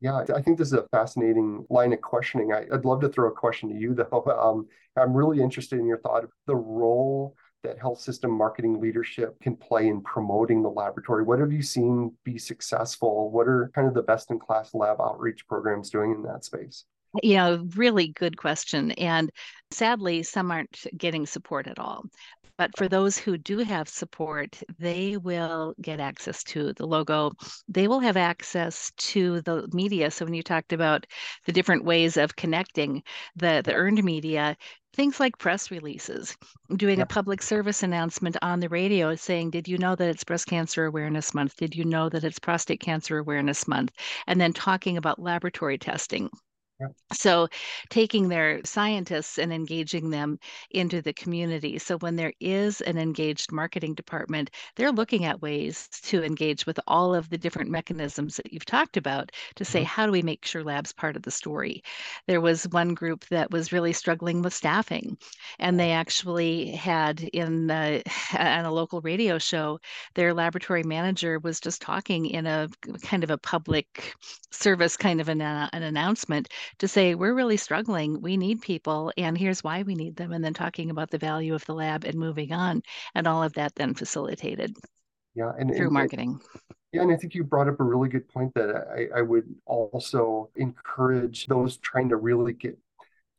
Yeah, 0.00 0.24
I 0.34 0.40
think 0.40 0.58
this 0.58 0.68
is 0.68 0.72
a 0.72 0.88
fascinating 0.90 1.66
line 1.68 1.92
of 1.92 2.00
questioning. 2.00 2.52
I, 2.52 2.64
would 2.70 2.86
love 2.86 3.02
to 3.02 3.08
throw 3.08 3.28
a 3.28 3.32
question 3.32 3.68
to 3.68 3.74
you, 3.74 3.94
though. 3.94 4.24
Um, 4.40 4.66
I'm 4.96 5.14
really 5.14 5.40
interested 5.40 5.78
in 5.78 5.86
your 5.86 5.98
thought 5.98 6.24
of 6.24 6.30
the 6.46 6.56
role 6.56 7.36
that 7.62 7.78
health 7.78 8.00
system 8.00 8.30
marketing 8.30 8.80
leadership 8.80 9.38
can 9.40 9.56
play 9.56 9.88
in 9.88 10.02
promoting 10.02 10.62
the 10.62 10.70
laboratory? 10.70 11.24
What 11.24 11.38
have 11.38 11.52
you 11.52 11.62
seen 11.62 12.12
be 12.24 12.38
successful? 12.38 13.30
What 13.30 13.48
are 13.48 13.70
kind 13.74 13.86
of 13.88 13.94
the 13.94 14.02
best 14.02 14.30
in 14.30 14.38
class 14.38 14.74
lab 14.74 15.00
outreach 15.00 15.46
programs 15.46 15.90
doing 15.90 16.12
in 16.12 16.22
that 16.22 16.44
space? 16.44 16.84
You 17.22 17.36
know, 17.36 17.68
really 17.74 18.08
good 18.08 18.36
question. 18.36 18.92
And 18.92 19.30
sadly, 19.72 20.22
some 20.22 20.50
aren't 20.50 20.86
getting 20.96 21.26
support 21.26 21.66
at 21.66 21.78
all. 21.78 22.04
But 22.60 22.76
for 22.76 22.88
those 22.88 23.16
who 23.16 23.38
do 23.38 23.60
have 23.60 23.88
support, 23.88 24.62
they 24.78 25.16
will 25.16 25.74
get 25.80 25.98
access 25.98 26.44
to 26.44 26.74
the 26.74 26.86
logo. 26.86 27.32
They 27.68 27.88
will 27.88 28.00
have 28.00 28.18
access 28.18 28.92
to 28.98 29.40
the 29.40 29.66
media. 29.72 30.10
So 30.10 30.26
when 30.26 30.34
you 30.34 30.42
talked 30.42 30.74
about 30.74 31.06
the 31.46 31.52
different 31.52 31.86
ways 31.86 32.18
of 32.18 32.36
connecting 32.36 33.02
the, 33.34 33.62
the 33.64 33.72
earned 33.72 34.04
media, 34.04 34.58
things 34.94 35.20
like 35.20 35.38
press 35.38 35.70
releases, 35.70 36.36
doing 36.76 36.98
yep. 36.98 37.10
a 37.10 37.14
public 37.14 37.42
service 37.42 37.82
announcement 37.82 38.36
on 38.42 38.60
the 38.60 38.68
radio 38.68 39.14
saying, 39.14 39.50
Did 39.50 39.68
you 39.68 39.78
know 39.78 39.94
that 39.94 40.08
it's 40.08 40.24
Breast 40.24 40.46
Cancer 40.46 40.84
Awareness 40.84 41.34
Month? 41.34 41.56
Did 41.56 41.74
you 41.74 41.84
know 41.84 42.08
that 42.08 42.24
it's 42.24 42.38
Prostate 42.38 42.80
Cancer 42.80 43.18
Awareness 43.18 43.68
Month? 43.68 43.92
And 44.26 44.40
then 44.40 44.52
talking 44.52 44.96
about 44.96 45.18
laboratory 45.18 45.78
testing 45.78 46.30
So, 47.12 47.48
taking 47.88 48.28
their 48.28 48.60
scientists 48.64 49.38
and 49.38 49.52
engaging 49.52 50.10
them 50.10 50.38
into 50.70 51.02
the 51.02 51.12
community. 51.12 51.78
So, 51.78 51.98
when 51.98 52.16
there 52.16 52.32
is 52.40 52.80
an 52.82 52.98
engaged 52.98 53.52
marketing 53.52 53.94
department, 53.94 54.50
they're 54.76 54.92
looking 54.92 55.24
at 55.24 55.42
ways 55.42 55.88
to 56.02 56.22
engage 56.22 56.66
with 56.66 56.78
all 56.86 57.14
of 57.14 57.28
the 57.30 57.38
different 57.38 57.70
mechanisms 57.70 58.36
that 58.36 58.52
you've 58.52 58.64
talked 58.64 58.96
about 58.96 59.32
to 59.56 59.64
say, 59.64 59.80
mm-hmm. 59.80 59.86
how 59.86 60.06
do 60.06 60.12
we 60.12 60.22
make 60.22 60.44
sure 60.44 60.62
lab's 60.64 60.92
part 60.92 61.16
of 61.16 61.22
the 61.22 61.30
story? 61.30 61.82
There 62.26 62.40
was 62.40 62.64
one 62.68 62.94
group 62.94 63.26
that 63.28 63.50
was 63.50 63.72
really 63.72 63.92
struggling 63.92 64.42
with 64.42 64.54
staffing, 64.54 65.16
and 65.58 65.78
they 65.78 65.92
actually 65.92 66.70
had 66.72 67.20
in 67.20 67.70
uh, 67.70 68.00
on 68.38 68.64
a 68.64 68.72
local 68.72 69.00
radio 69.00 69.38
show, 69.38 69.80
their 70.14 70.34
laboratory 70.34 70.82
manager 70.82 71.38
was 71.38 71.60
just 71.60 71.82
talking 71.82 72.26
in 72.26 72.46
a 72.46 72.68
kind 73.02 73.24
of 73.24 73.30
a 73.30 73.38
public 73.38 74.14
service 74.50 74.96
kind 74.96 75.20
of 75.20 75.28
an, 75.28 75.40
uh, 75.40 75.68
an 75.72 75.82
announcement 75.82 76.48
to 76.78 76.88
say 76.88 77.14
we're 77.14 77.34
really 77.34 77.56
struggling 77.56 78.20
we 78.20 78.36
need 78.36 78.60
people 78.60 79.12
and 79.16 79.36
here's 79.36 79.64
why 79.64 79.82
we 79.82 79.94
need 79.94 80.16
them 80.16 80.32
and 80.32 80.44
then 80.44 80.54
talking 80.54 80.90
about 80.90 81.10
the 81.10 81.18
value 81.18 81.54
of 81.54 81.64
the 81.66 81.74
lab 81.74 82.04
and 82.04 82.14
moving 82.18 82.52
on 82.52 82.82
and 83.14 83.26
all 83.26 83.42
of 83.42 83.52
that 83.54 83.74
then 83.74 83.94
facilitated 83.94 84.74
yeah 85.34 85.52
and 85.58 85.74
through 85.74 85.86
and, 85.86 85.94
marketing 85.94 86.40
yeah, 86.92 87.02
and 87.02 87.12
I 87.12 87.16
think 87.16 87.34
you 87.34 87.44
brought 87.44 87.68
up 87.68 87.78
a 87.78 87.84
really 87.84 88.08
good 88.08 88.28
point 88.28 88.52
that 88.54 88.70
I, 88.70 89.18
I 89.20 89.22
would 89.22 89.44
also 89.64 90.50
encourage 90.56 91.46
those 91.46 91.76
trying 91.76 92.08
to 92.08 92.16
really 92.16 92.52
get 92.52 92.76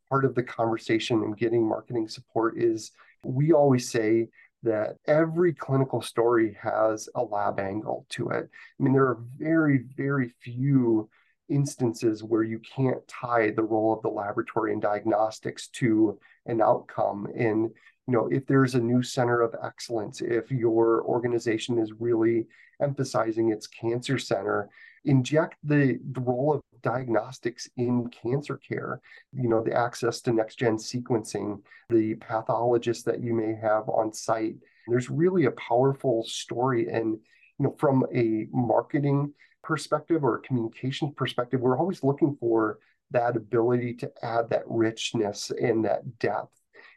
part 0.10 0.26
of 0.26 0.36
the 0.36 0.44
conversation 0.44 1.24
and 1.24 1.38
getting 1.38 1.68
marketing 1.68 2.08
support 2.08 2.58
is 2.58 2.92
we 3.24 3.52
always 3.52 3.90
say 3.90 4.30
that 4.64 4.98
every 5.08 5.54
clinical 5.54 6.02
story 6.02 6.56
has 6.62 7.10
a 7.16 7.24
lab 7.24 7.60
angle 7.60 8.06
to 8.10 8.30
it. 8.30 8.50
I 8.80 8.84
mean, 8.84 8.94
there 8.94 9.08
are 9.08 9.20
very, 9.38 9.86
very 9.98 10.34
few 10.42 11.10
instances 11.52 12.24
where 12.24 12.44
you 12.44 12.60
can't 12.60 13.08
tie 13.08 13.52
the 13.52 13.64
role 13.64 13.94
of 13.94 14.02
the 14.02 14.10
laboratory 14.10 14.74
and 14.74 14.82
diagnostics 14.82 15.68
to 15.68 16.18
an 16.46 16.62
outcome. 16.62 17.28
And, 17.36 17.70
you 18.08 18.14
know, 18.14 18.28
if 18.32 18.46
there's 18.48 18.76
a 18.76 18.80
new 18.80 19.04
center 19.04 19.42
of 19.42 19.56
excellence, 19.64 20.22
if 20.22 20.52
your 20.52 21.04
organization 21.04 21.78
is 21.78 21.92
really 22.00 22.48
emphasizing 22.82 23.52
its 23.52 23.68
cancer 23.68 24.18
center, 24.18 24.70
inject 25.06 25.56
the, 25.64 26.00
the 26.12 26.22
role 26.22 26.54
of 26.54 26.62
diagnostics 26.82 27.70
in 27.78 28.10
cancer 28.10 28.58
care, 28.58 29.02
you 29.34 29.50
know, 29.50 29.62
the 29.64 29.74
access 29.74 30.22
to 30.22 30.34
next 30.34 30.56
gen 30.58 30.78
sequencing, 30.78 31.62
the 31.90 32.16
pathologists 32.16 33.04
that 33.04 33.22
you 33.22 33.34
may 33.34 33.54
have 33.54 33.88
on 33.90 34.14
site. 34.14 34.56
There's 34.88 35.10
really 35.10 35.46
a 35.46 35.52
powerful 35.52 36.24
story. 36.24 36.90
And, 36.90 37.20
you 37.60 37.66
know, 37.68 37.76
from 37.78 38.06
a 38.14 38.48
marketing 38.52 39.34
perspective 39.64 40.24
or 40.24 40.38
a 40.38 40.42
communication 40.42 41.14
perspective, 41.14 41.62
we're 41.62 41.78
always 41.78 42.04
looking 42.04 42.36
for 42.40 42.80
that 43.12 43.36
ability 43.36 43.94
to 43.96 44.12
add 44.24 44.50
that 44.50 44.64
richness 44.68 45.52
and 45.52 45.86
that 45.86 46.20
depth. 46.20 46.54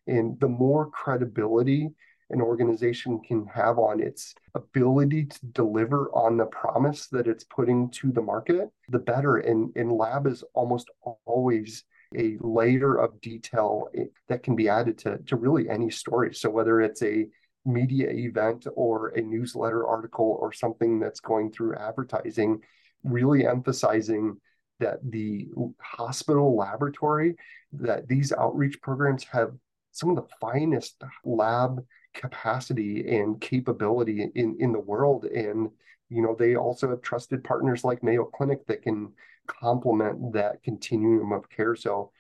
And 0.06 0.38
the 0.40 0.49
more 0.49 0.90
credibility 0.90 1.90
an 2.30 2.40
organization 2.40 3.21
can 3.21 3.47
have 3.47 3.78
on 3.78 4.00
its 4.00 4.35
ability 4.54 5.26
to 5.26 5.47
deliver 5.52 6.09
on 6.14 6.37
the 6.37 6.47
promise 6.47 7.06
that 7.09 7.26
it's 7.26 7.44
putting 7.44 7.90
to 7.90 8.12
the 8.12 8.23
market, 8.23 8.71
the 8.88 8.99
better. 8.99 9.37
And, 9.37 9.71
and 9.76 9.92
lab 9.92 10.26
is 10.26 10.42
almost 10.54 10.90
always 11.26 11.85
a 12.16 12.37
layer 12.40 12.97
of 12.97 13.21
detail 13.21 13.88
eh, 13.97 14.04
that 14.28 14.42
can 14.42 14.56
be 14.56 14.68
added 14.68 14.99
to, 14.99 15.18
to 15.26 15.37
really 15.37 15.68
any 15.68 15.90
story. 15.90 16.35
So 16.35 16.49
whether 16.49 16.80
it's 16.80 17.02
a 17.02 17.26
media 17.64 18.11
event 18.11 18.66
or 18.75 19.09
a 19.09 19.21
newsletter 19.21 19.87
article 19.87 20.37
or 20.40 20.52
something 20.52 20.99
that's 21.00 21.21
going 21.21 21.50
through 21.50 21.76
advertising, 21.76 22.61
really 23.02 23.47
emphasizing 23.47 24.37
that 24.80 24.99
the 25.11 25.49
hospital 25.80 26.56
laboratory, 26.56 27.37
that 27.73 28.09
these 28.09 28.33
outreach 28.33 28.80
programs 28.83 29.25
have 29.25 29.52
some 29.92 30.11
of 30.11 30.16
the 30.16 30.28
finest 30.40 31.02
lab 31.25 31.85
capacity 32.12 33.16
and 33.18 33.40
capability 33.40 34.28
in, 34.35 34.56
in 34.59 34.73
the 34.73 34.80
world. 34.80 35.25
And, 35.25 35.71
you 36.09 36.23
know, 36.23 36.35
they 36.38 36.56
also 36.56 36.90
have 36.90 37.02
trusted 37.02 37.44
partners 37.44 37.85
like 37.85 38.02
Mayo 38.02 38.25
Clinic 38.25 38.66
that 38.66 38.83
can 38.83 39.12
complement 39.47 40.33
that 40.33 40.62
continuum 40.62 41.33
of 41.33 41.49
care. 41.49 41.76
So 41.76 42.11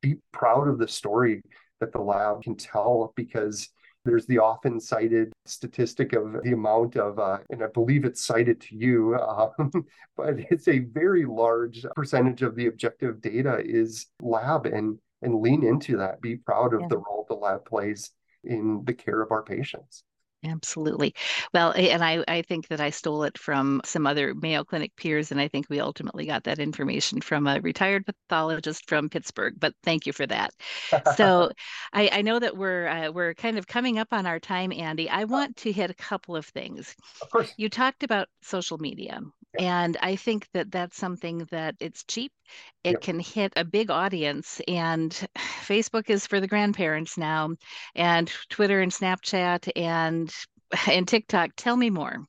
be 0.00 0.16
proud 0.32 0.68
of 0.68 0.78
the 0.78 0.88
story 0.88 1.42
that 1.80 1.92
the 1.92 2.00
lab 2.00 2.42
can 2.42 2.56
tell 2.56 3.12
because 3.16 3.68
there's 4.04 4.26
the 4.26 4.38
often 4.38 4.80
cited 4.80 5.32
statistic 5.46 6.12
of 6.12 6.42
the 6.42 6.52
amount 6.52 6.96
of, 6.96 7.18
uh, 7.18 7.38
and 7.50 7.62
I 7.62 7.68
believe 7.68 8.04
it's 8.04 8.20
cited 8.20 8.60
to 8.62 8.76
you, 8.76 9.14
uh, 9.14 9.50
but 10.16 10.34
it's 10.50 10.68
a 10.68 10.80
very 10.80 11.24
large 11.24 11.84
percentage 11.94 12.42
of 12.42 12.54
the 12.54 12.66
objective 12.66 13.20
data 13.20 13.62
is 13.64 14.06
lab 14.20 14.66
and 14.66 14.98
and 15.22 15.40
lean 15.40 15.64
into 15.64 15.96
that. 15.96 16.20
Be 16.20 16.36
proud 16.36 16.74
of 16.74 16.82
yeah. 16.82 16.88
the 16.88 16.98
role 16.98 17.24
the 17.28 17.34
lab 17.34 17.64
plays 17.64 18.10
in 18.44 18.82
the 18.84 18.92
care 18.92 19.22
of 19.22 19.32
our 19.32 19.42
patients. 19.42 20.04
Absolutely. 20.46 21.14
Well, 21.54 21.72
and 21.72 22.04
I, 22.04 22.22
I 22.28 22.42
think 22.42 22.68
that 22.68 22.80
I 22.80 22.90
stole 22.90 23.22
it 23.22 23.38
from 23.38 23.80
some 23.84 24.06
other 24.06 24.34
Mayo 24.34 24.62
Clinic 24.62 24.94
peers, 24.96 25.30
and 25.30 25.40
I 25.40 25.48
think 25.48 25.66
we 25.70 25.80
ultimately 25.80 26.26
got 26.26 26.44
that 26.44 26.58
information 26.58 27.20
from 27.20 27.46
a 27.46 27.60
retired 27.60 28.04
pathologist 28.04 28.86
from 28.86 29.08
Pittsburgh. 29.08 29.54
But 29.58 29.74
thank 29.82 30.06
you 30.06 30.12
for 30.12 30.26
that. 30.26 30.50
so, 31.16 31.50
I, 31.94 32.10
I 32.12 32.22
know 32.22 32.38
that 32.38 32.56
we're 32.56 32.86
uh, 32.86 33.10
we're 33.10 33.34
kind 33.34 33.56
of 33.56 33.66
coming 33.66 33.98
up 33.98 34.08
on 34.12 34.26
our 34.26 34.38
time, 34.38 34.70
Andy. 34.70 35.08
I 35.08 35.24
want 35.24 35.56
to 35.58 35.72
hit 35.72 35.90
a 35.90 35.94
couple 35.94 36.36
of 36.36 36.44
things. 36.46 36.94
Of 37.22 37.30
course. 37.30 37.54
You 37.56 37.70
talked 37.70 38.02
about 38.02 38.28
social 38.42 38.76
media, 38.76 39.20
and 39.58 39.96
I 40.00 40.16
think 40.16 40.48
that 40.54 40.70
that's 40.70 40.96
something 40.96 41.46
that 41.50 41.76
it's 41.80 42.04
cheap. 42.04 42.32
It 42.82 42.92
yep. 42.92 43.00
can 43.00 43.20
hit 43.20 43.52
a 43.56 43.64
big 43.64 43.90
audience. 43.90 44.60
And 44.68 45.10
Facebook 45.36 46.10
is 46.10 46.26
for 46.26 46.40
the 46.40 46.48
grandparents 46.48 47.16
now, 47.16 47.50
and 47.94 48.30
Twitter 48.50 48.80
and 48.80 48.92
Snapchat 48.92 49.70
and 49.76 50.32
and 50.90 51.06
TikTok. 51.06 51.50
Tell 51.56 51.76
me 51.76 51.90
more. 51.90 52.24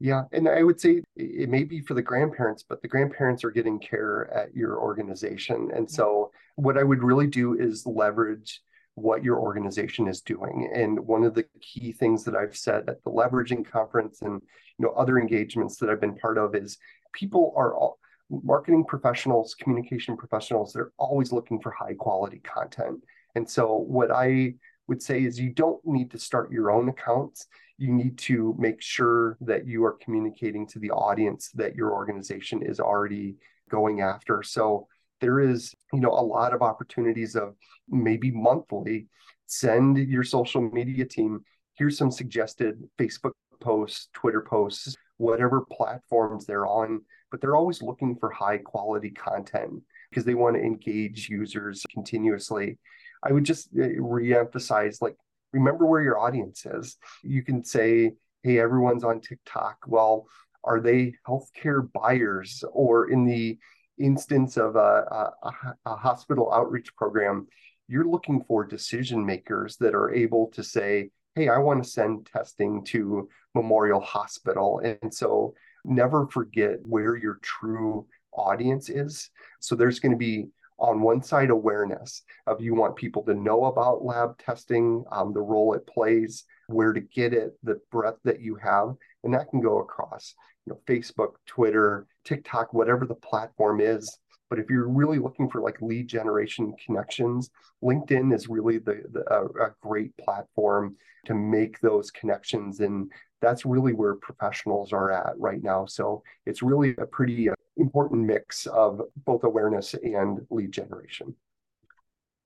Yeah, 0.00 0.24
and 0.32 0.48
I 0.48 0.62
would 0.62 0.80
say 0.80 1.02
it 1.16 1.48
may 1.48 1.64
be 1.64 1.80
for 1.80 1.94
the 1.94 2.02
grandparents, 2.02 2.64
but 2.68 2.82
the 2.82 2.88
grandparents 2.88 3.44
are 3.44 3.50
getting 3.50 3.78
care 3.78 4.28
at 4.34 4.54
your 4.54 4.78
organization. 4.78 5.70
And 5.74 5.86
mm-hmm. 5.86 5.94
so, 5.94 6.32
what 6.56 6.76
I 6.76 6.82
would 6.82 7.02
really 7.02 7.26
do 7.26 7.54
is 7.54 7.86
leverage 7.86 8.60
what 8.94 9.24
your 9.24 9.38
organization 9.38 10.06
is 10.06 10.20
doing. 10.20 10.70
And 10.74 11.00
one 11.00 11.24
of 11.24 11.34
the 11.34 11.46
key 11.60 11.92
things 11.92 12.24
that 12.24 12.36
I've 12.36 12.56
said 12.56 12.88
at 12.88 13.02
the 13.02 13.10
leveraging 13.10 13.68
conference 13.68 14.22
and 14.22 14.40
you 14.78 14.86
know 14.86 14.92
other 14.92 15.18
engagements 15.18 15.76
that 15.78 15.90
I've 15.90 16.00
been 16.00 16.16
part 16.16 16.38
of 16.38 16.54
is 16.54 16.78
people 17.12 17.52
are 17.56 17.74
all 17.74 17.98
marketing 18.30 18.84
professionals, 18.84 19.54
communication 19.54 20.16
professionals, 20.16 20.72
they're 20.72 20.92
always 20.98 21.32
looking 21.32 21.60
for 21.60 21.70
high 21.70 21.94
quality 21.94 22.38
content. 22.38 23.04
And 23.34 23.48
so 23.48 23.76
what 23.76 24.10
I 24.10 24.54
would 24.86 25.02
say 25.02 25.22
is 25.24 25.38
you 25.38 25.50
don't 25.50 25.84
need 25.84 26.10
to 26.12 26.18
start 26.18 26.52
your 26.52 26.70
own 26.70 26.88
accounts. 26.88 27.46
You 27.78 27.92
need 27.92 28.18
to 28.18 28.54
make 28.58 28.80
sure 28.80 29.36
that 29.40 29.66
you 29.66 29.84
are 29.84 29.92
communicating 29.92 30.66
to 30.68 30.78
the 30.78 30.90
audience 30.90 31.50
that 31.54 31.74
your 31.74 31.92
organization 31.92 32.62
is 32.62 32.80
already 32.80 33.36
going 33.68 34.00
after. 34.00 34.42
So 34.42 34.86
there 35.20 35.40
is, 35.40 35.74
you 35.92 36.00
know, 36.00 36.10
a 36.10 36.24
lot 36.24 36.52
of 36.52 36.62
opportunities 36.62 37.36
of 37.36 37.54
maybe 37.88 38.30
monthly 38.30 39.06
send 39.46 39.98
your 39.98 40.24
social 40.24 40.60
media 40.60 41.04
team 41.04 41.44
here's 41.76 41.98
some 41.98 42.10
suggested 42.10 42.82
Facebook 42.98 43.32
posts, 43.60 44.08
Twitter 44.12 44.40
posts, 44.40 44.96
whatever 45.16 45.64
platforms 45.72 46.46
they're 46.46 46.66
on, 46.66 47.00
but 47.30 47.40
they're 47.40 47.56
always 47.56 47.82
looking 47.82 48.16
for 48.16 48.30
high 48.30 48.58
quality 48.58 49.10
content 49.10 49.82
because 50.10 50.24
they 50.24 50.34
want 50.34 50.56
to 50.56 50.62
engage 50.62 51.28
users 51.28 51.84
continuously. 51.92 52.78
I 53.22 53.32
would 53.32 53.44
just 53.44 53.68
uh, 53.78 53.88
re-emphasize 54.00 54.98
like 55.00 55.16
remember 55.52 55.86
where 55.86 56.02
your 56.02 56.18
audience 56.18 56.66
is. 56.66 56.96
You 57.22 57.42
can 57.42 57.64
say, 57.64 58.12
hey, 58.42 58.58
everyone's 58.58 59.04
on 59.04 59.20
TikTok. 59.20 59.78
Well, 59.86 60.26
are 60.62 60.80
they 60.80 61.14
healthcare 61.26 61.90
buyers 61.92 62.64
or 62.72 63.10
in 63.10 63.24
the 63.24 63.58
instance 63.98 64.56
of 64.56 64.76
a, 64.76 65.30
a, 65.42 65.52
a, 65.86 65.96
hospital 65.96 66.52
outreach 66.52 66.94
program, 66.96 67.46
you're 67.88 68.08
looking 68.08 68.42
for 68.44 68.64
decision 68.64 69.24
makers 69.24 69.76
that 69.78 69.94
are 69.94 70.12
able 70.12 70.48
to 70.54 70.62
say, 70.62 71.10
hey, 71.34 71.48
I 71.48 71.58
want 71.58 71.82
to 71.82 71.88
send 71.88 72.26
testing 72.26 72.84
to 72.86 73.28
Memorial 73.54 74.00
Hospital. 74.00 74.80
And 74.84 75.12
so 75.12 75.54
never 75.84 76.26
forget 76.28 76.78
where 76.86 77.16
your 77.16 77.38
true 77.42 78.06
audience 78.32 78.88
is. 78.88 79.30
So 79.60 79.74
there's 79.74 80.00
going 80.00 80.12
to 80.12 80.18
be 80.18 80.48
on 80.78 81.00
one 81.00 81.22
side 81.22 81.50
awareness 81.50 82.22
of 82.46 82.60
you 82.60 82.74
want 82.74 82.96
people 82.96 83.22
to 83.22 83.34
know 83.34 83.66
about 83.66 84.04
lab 84.04 84.36
testing, 84.38 85.04
um, 85.12 85.32
the 85.32 85.40
role 85.40 85.74
it 85.74 85.86
plays, 85.86 86.44
where 86.66 86.92
to 86.92 87.00
get 87.00 87.32
it, 87.32 87.52
the 87.62 87.80
breadth 87.92 88.18
that 88.24 88.40
you 88.40 88.56
have, 88.56 88.94
and 89.22 89.34
that 89.34 89.50
can 89.50 89.60
go 89.60 89.78
across 89.78 90.34
you 90.66 90.72
know 90.72 90.80
Facebook, 90.86 91.34
Twitter, 91.46 92.06
TikTok, 92.24 92.72
whatever 92.72 93.06
the 93.06 93.14
platform 93.14 93.80
is. 93.80 94.18
But 94.50 94.58
if 94.58 94.70
you're 94.70 94.88
really 94.88 95.18
looking 95.18 95.48
for 95.48 95.60
like 95.60 95.80
lead 95.80 96.08
generation 96.08 96.74
connections, 96.84 97.50
LinkedIn 97.82 98.34
is 98.34 98.48
really 98.48 98.78
the, 98.78 99.02
the 99.10 99.24
a, 99.32 99.68
a 99.68 99.74
great 99.80 100.16
platform 100.16 100.96
to 101.26 101.34
make 101.34 101.80
those 101.80 102.10
connections 102.10 102.80
and 102.80 103.10
that's 103.44 103.66
really 103.66 103.92
where 103.92 104.14
professionals 104.14 104.92
are 104.92 105.12
at 105.12 105.38
right 105.38 105.62
now. 105.62 105.84
So 105.84 106.22
it's 106.46 106.62
really 106.62 106.94
a 106.96 107.06
pretty 107.06 107.50
uh, 107.50 107.54
important 107.76 108.24
mix 108.24 108.66
of 108.66 109.02
both 109.24 109.44
awareness 109.44 109.94
and 109.94 110.40
lead 110.50 110.72
generation. 110.72 111.34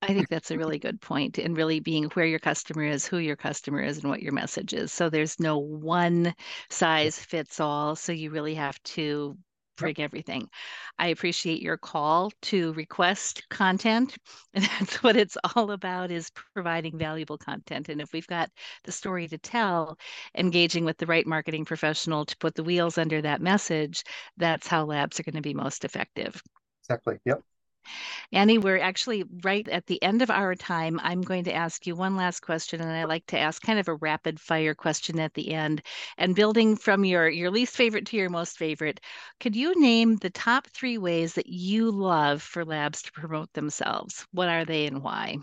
I 0.02 0.08
think 0.08 0.28
that's 0.28 0.52
a 0.52 0.58
really 0.58 0.78
good 0.78 1.00
point, 1.00 1.38
and 1.38 1.56
really 1.56 1.80
being 1.80 2.04
where 2.14 2.26
your 2.26 2.38
customer 2.38 2.84
is, 2.84 3.04
who 3.04 3.18
your 3.18 3.34
customer 3.34 3.82
is, 3.82 3.98
and 3.98 4.08
what 4.08 4.22
your 4.22 4.32
message 4.32 4.72
is. 4.72 4.92
So 4.92 5.10
there's 5.10 5.40
no 5.40 5.58
one 5.58 6.34
size 6.70 7.18
fits 7.18 7.58
all. 7.58 7.96
So 7.96 8.12
you 8.12 8.30
really 8.30 8.54
have 8.54 8.80
to 8.84 9.36
bring 9.78 9.98
everything. 10.00 10.48
I 10.98 11.08
appreciate 11.08 11.62
your 11.62 11.76
call 11.76 12.32
to 12.42 12.72
request 12.74 13.48
content. 13.48 14.16
And 14.54 14.64
that's 14.64 15.02
what 15.02 15.16
it's 15.16 15.36
all 15.54 15.70
about 15.72 16.10
is 16.10 16.30
providing 16.54 16.98
valuable 16.98 17.38
content. 17.38 17.88
And 17.88 18.00
if 18.00 18.12
we've 18.12 18.26
got 18.26 18.50
the 18.84 18.92
story 18.92 19.28
to 19.28 19.38
tell, 19.38 19.98
engaging 20.34 20.84
with 20.84 20.96
the 20.98 21.06
right 21.06 21.26
marketing 21.26 21.64
professional 21.64 22.24
to 22.24 22.36
put 22.38 22.54
the 22.54 22.64
wheels 22.64 22.98
under 22.98 23.20
that 23.22 23.40
message, 23.40 24.02
that's 24.36 24.66
how 24.66 24.84
labs 24.84 25.20
are 25.20 25.22
going 25.22 25.34
to 25.34 25.40
be 25.42 25.54
most 25.54 25.84
effective. 25.84 26.42
Exactly. 26.82 27.18
Yep. 27.24 27.42
Andy, 28.30 28.58
we're 28.58 28.78
actually 28.78 29.24
right 29.42 29.66
at 29.68 29.86
the 29.86 30.02
end 30.02 30.20
of 30.20 30.30
our 30.30 30.54
time. 30.54 31.00
I'm 31.02 31.22
going 31.22 31.44
to 31.44 31.54
ask 31.54 31.86
you 31.86 31.96
one 31.96 32.14
last 32.14 32.40
question, 32.40 32.82
and 32.82 32.90
I 32.90 33.04
like 33.04 33.24
to 33.28 33.38
ask 33.38 33.62
kind 33.62 33.78
of 33.78 33.88
a 33.88 33.94
rapid 33.94 34.38
fire 34.38 34.74
question 34.74 35.18
at 35.18 35.32
the 35.32 35.54
end. 35.54 35.80
And 36.18 36.34
building 36.34 36.76
from 36.76 37.06
your, 37.06 37.30
your 37.30 37.50
least 37.50 37.74
favorite 37.74 38.04
to 38.08 38.18
your 38.18 38.28
most 38.28 38.58
favorite, 38.58 39.00
could 39.40 39.56
you 39.56 39.80
name 39.80 40.16
the 40.16 40.28
top 40.28 40.66
three 40.66 40.98
ways 40.98 41.34
that 41.34 41.46
you 41.46 41.90
love 41.90 42.42
for 42.42 42.66
labs 42.66 43.00
to 43.02 43.12
promote 43.12 43.50
themselves? 43.54 44.26
What 44.32 44.50
are 44.50 44.66
they 44.66 44.86
and 44.86 45.02
why? 45.02 45.38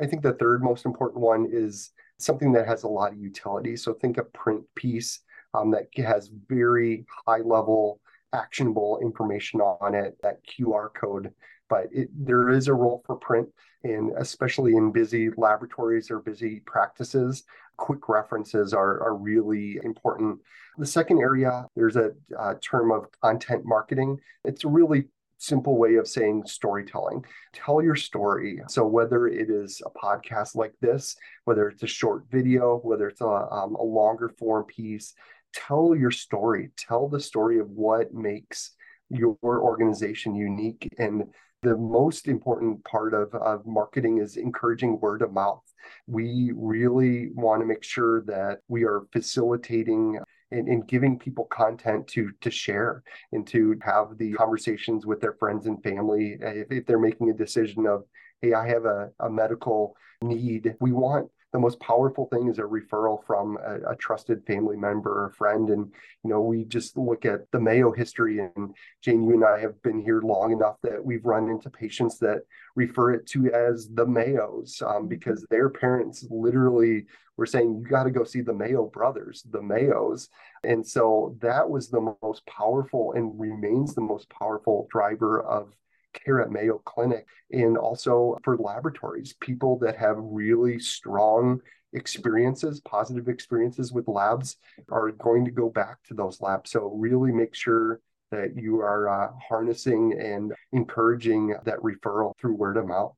I 0.00 0.06
think 0.06 0.22
the 0.22 0.32
third 0.32 0.62
most 0.62 0.86
important 0.86 1.20
one 1.20 1.46
is 1.52 1.90
something 2.18 2.52
that 2.52 2.66
has 2.66 2.84
a 2.84 2.88
lot 2.88 3.12
of 3.12 3.18
utility. 3.18 3.76
So 3.76 3.92
think 3.92 4.16
a 4.16 4.24
print 4.24 4.64
piece 4.74 5.20
um, 5.52 5.70
that 5.72 5.88
has 5.98 6.30
very 6.48 7.04
high 7.26 7.40
level 7.40 8.00
actionable 8.32 8.98
information 9.02 9.60
on 9.60 9.94
it, 9.94 10.16
that 10.22 10.38
QR 10.46 10.88
code 10.94 11.32
but 11.70 11.86
it, 11.92 12.08
there 12.12 12.50
is 12.50 12.68
a 12.68 12.74
role 12.74 13.02
for 13.06 13.16
print 13.16 13.48
and 13.84 14.12
especially 14.18 14.74
in 14.74 14.92
busy 14.92 15.30
laboratories 15.36 16.10
or 16.10 16.18
busy 16.20 16.60
practices 16.66 17.44
quick 17.78 18.10
references 18.10 18.74
are, 18.74 19.02
are 19.02 19.16
really 19.16 19.78
important 19.82 20.38
the 20.76 20.86
second 20.86 21.18
area 21.18 21.66
there's 21.74 21.96
a, 21.96 22.10
a 22.38 22.54
term 22.56 22.92
of 22.92 23.06
content 23.22 23.62
marketing 23.64 24.18
it's 24.44 24.64
a 24.64 24.68
really 24.68 25.04
simple 25.40 25.78
way 25.78 25.94
of 25.94 26.06
saying 26.06 26.44
storytelling. 26.46 27.24
Tell 27.54 27.82
your 27.82 27.96
story. 27.96 28.60
So, 28.68 28.86
whether 28.86 29.26
it 29.26 29.50
is 29.50 29.82
a 29.84 29.90
podcast 29.90 30.54
like 30.54 30.74
this, 30.80 31.16
whether 31.44 31.68
it's 31.68 31.82
a 31.82 31.88
short 31.88 32.24
video, 32.30 32.76
whether 32.82 33.08
it's 33.08 33.22
a, 33.22 33.26
um, 33.26 33.74
a 33.74 33.82
longer 33.82 34.28
form 34.38 34.64
piece, 34.64 35.14
tell 35.52 35.96
your 35.96 36.10
story. 36.10 36.70
Tell 36.76 37.08
the 37.08 37.20
story 37.20 37.58
of 37.58 37.70
what 37.70 38.14
makes 38.14 38.72
your 39.08 39.36
organization 39.42 40.34
unique 40.34 40.88
and 40.98 41.24
the 41.62 41.76
most 41.76 42.26
important 42.26 42.82
part 42.84 43.12
of, 43.12 43.34
of 43.34 43.66
marketing 43.66 44.18
is 44.18 44.36
encouraging 44.36 44.98
word 45.00 45.22
of 45.22 45.32
mouth. 45.32 45.62
We 46.06 46.52
really 46.56 47.30
want 47.34 47.60
to 47.60 47.66
make 47.66 47.82
sure 47.82 48.22
that 48.22 48.60
we 48.68 48.84
are 48.84 49.02
facilitating 49.12 50.18
and, 50.52 50.68
and, 50.68 50.88
giving 50.88 51.18
people 51.18 51.44
content 51.44 52.08
to 52.08 52.32
to 52.40 52.50
share 52.50 53.02
and 53.32 53.46
to 53.46 53.78
have 53.82 54.18
the 54.18 54.32
conversations 54.32 55.06
with 55.06 55.20
their 55.20 55.34
friends 55.34 55.66
and 55.66 55.80
family 55.82 56.36
if, 56.40 56.66
if 56.72 56.86
they're 56.86 56.98
making 56.98 57.30
a 57.30 57.34
decision 57.34 57.86
of 57.86 58.02
hey 58.42 58.52
i 58.52 58.66
have 58.66 58.84
a, 58.84 59.10
a 59.20 59.30
medical 59.30 59.94
need 60.22 60.74
we 60.80 60.90
want 60.90 61.30
the 61.52 61.58
most 61.58 61.80
powerful 61.80 62.26
thing 62.26 62.48
is 62.48 62.58
a 62.58 62.62
referral 62.62 63.24
from 63.26 63.58
a, 63.64 63.92
a, 63.92 63.96
trusted 63.96 64.44
family 64.46 64.76
member 64.76 65.24
or 65.24 65.30
friend. 65.30 65.70
And, 65.70 65.92
you 66.22 66.30
know, 66.30 66.40
we 66.40 66.64
just 66.64 66.96
look 66.96 67.24
at 67.24 67.50
the 67.50 67.60
Mayo 67.60 67.92
history. 67.92 68.38
And 68.38 68.74
Jane, 69.02 69.24
you 69.24 69.34
and 69.34 69.44
I 69.44 69.58
have 69.58 69.82
been 69.82 70.00
here 70.00 70.20
long 70.20 70.52
enough 70.52 70.76
that 70.82 71.04
we've 71.04 71.24
run 71.24 71.48
into 71.48 71.68
patients 71.68 72.18
that 72.20 72.42
refer 72.76 73.12
it 73.12 73.26
to 73.28 73.52
as 73.52 73.88
the 73.92 74.06
Mayos 74.06 74.80
um, 74.82 75.08
because 75.08 75.44
their 75.50 75.68
parents 75.68 76.24
literally 76.30 77.06
were 77.36 77.46
saying, 77.46 77.80
you 77.80 77.88
got 77.88 78.04
to 78.04 78.10
go 78.10 78.22
see 78.22 78.42
the 78.42 78.52
Mayo 78.52 78.86
brothers, 78.86 79.44
the 79.50 79.60
Mayos. 79.60 80.28
And 80.62 80.86
so 80.86 81.36
that 81.40 81.68
was 81.68 81.88
the 81.88 82.14
most 82.22 82.46
powerful 82.46 83.12
and 83.14 83.40
remains 83.40 83.94
the 83.94 84.02
most 84.02 84.28
powerful 84.30 84.86
driver 84.90 85.42
of 85.42 85.74
care 86.12 86.40
at 86.40 86.50
Mayo 86.50 86.78
Clinic 86.78 87.26
and 87.50 87.76
also 87.76 88.38
for 88.44 88.56
laboratories, 88.56 89.34
people 89.40 89.78
that 89.80 89.96
have 89.96 90.16
really 90.18 90.78
strong 90.78 91.60
experiences, 91.92 92.80
positive 92.80 93.28
experiences 93.28 93.92
with 93.92 94.08
labs 94.08 94.56
are 94.90 95.10
going 95.12 95.44
to 95.44 95.50
go 95.50 95.68
back 95.68 96.02
to 96.04 96.14
those 96.14 96.40
labs. 96.40 96.70
So 96.70 96.92
really 96.94 97.32
make 97.32 97.54
sure 97.54 98.00
that 98.30 98.56
you 98.56 98.80
are 98.80 99.08
uh, 99.08 99.32
harnessing 99.48 100.18
and 100.20 100.52
encouraging 100.72 101.54
that 101.64 101.78
referral 101.78 102.32
through 102.38 102.54
word 102.54 102.76
of 102.76 102.86
mouth. 102.86 103.14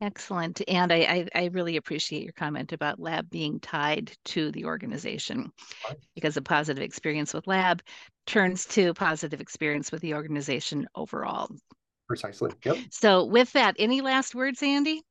Excellent. 0.00 0.60
And 0.68 0.92
I, 0.92 0.96
I, 0.96 1.28
I, 1.34 1.44
really 1.46 1.76
appreciate 1.76 2.24
your 2.24 2.32
comment 2.32 2.72
about 2.72 3.00
lab 3.00 3.30
being 3.30 3.58
tied 3.60 4.12
to 4.26 4.50
the 4.50 4.66
organization 4.66 5.50
because 6.14 6.36
a 6.36 6.42
positive 6.42 6.82
experience 6.82 7.32
with 7.32 7.46
lab 7.46 7.80
turns 8.26 8.66
to 8.66 8.92
positive 8.92 9.40
experience 9.40 9.92
with 9.92 10.02
the 10.02 10.12
organization 10.12 10.86
overall. 10.94 11.48
Precisely. 12.06 12.50
Yep. 12.64 12.76
So, 12.90 13.24
with 13.24 13.52
that, 13.52 13.76
any 13.78 14.00
last 14.00 14.34
words, 14.34 14.62
Andy? 14.62 15.02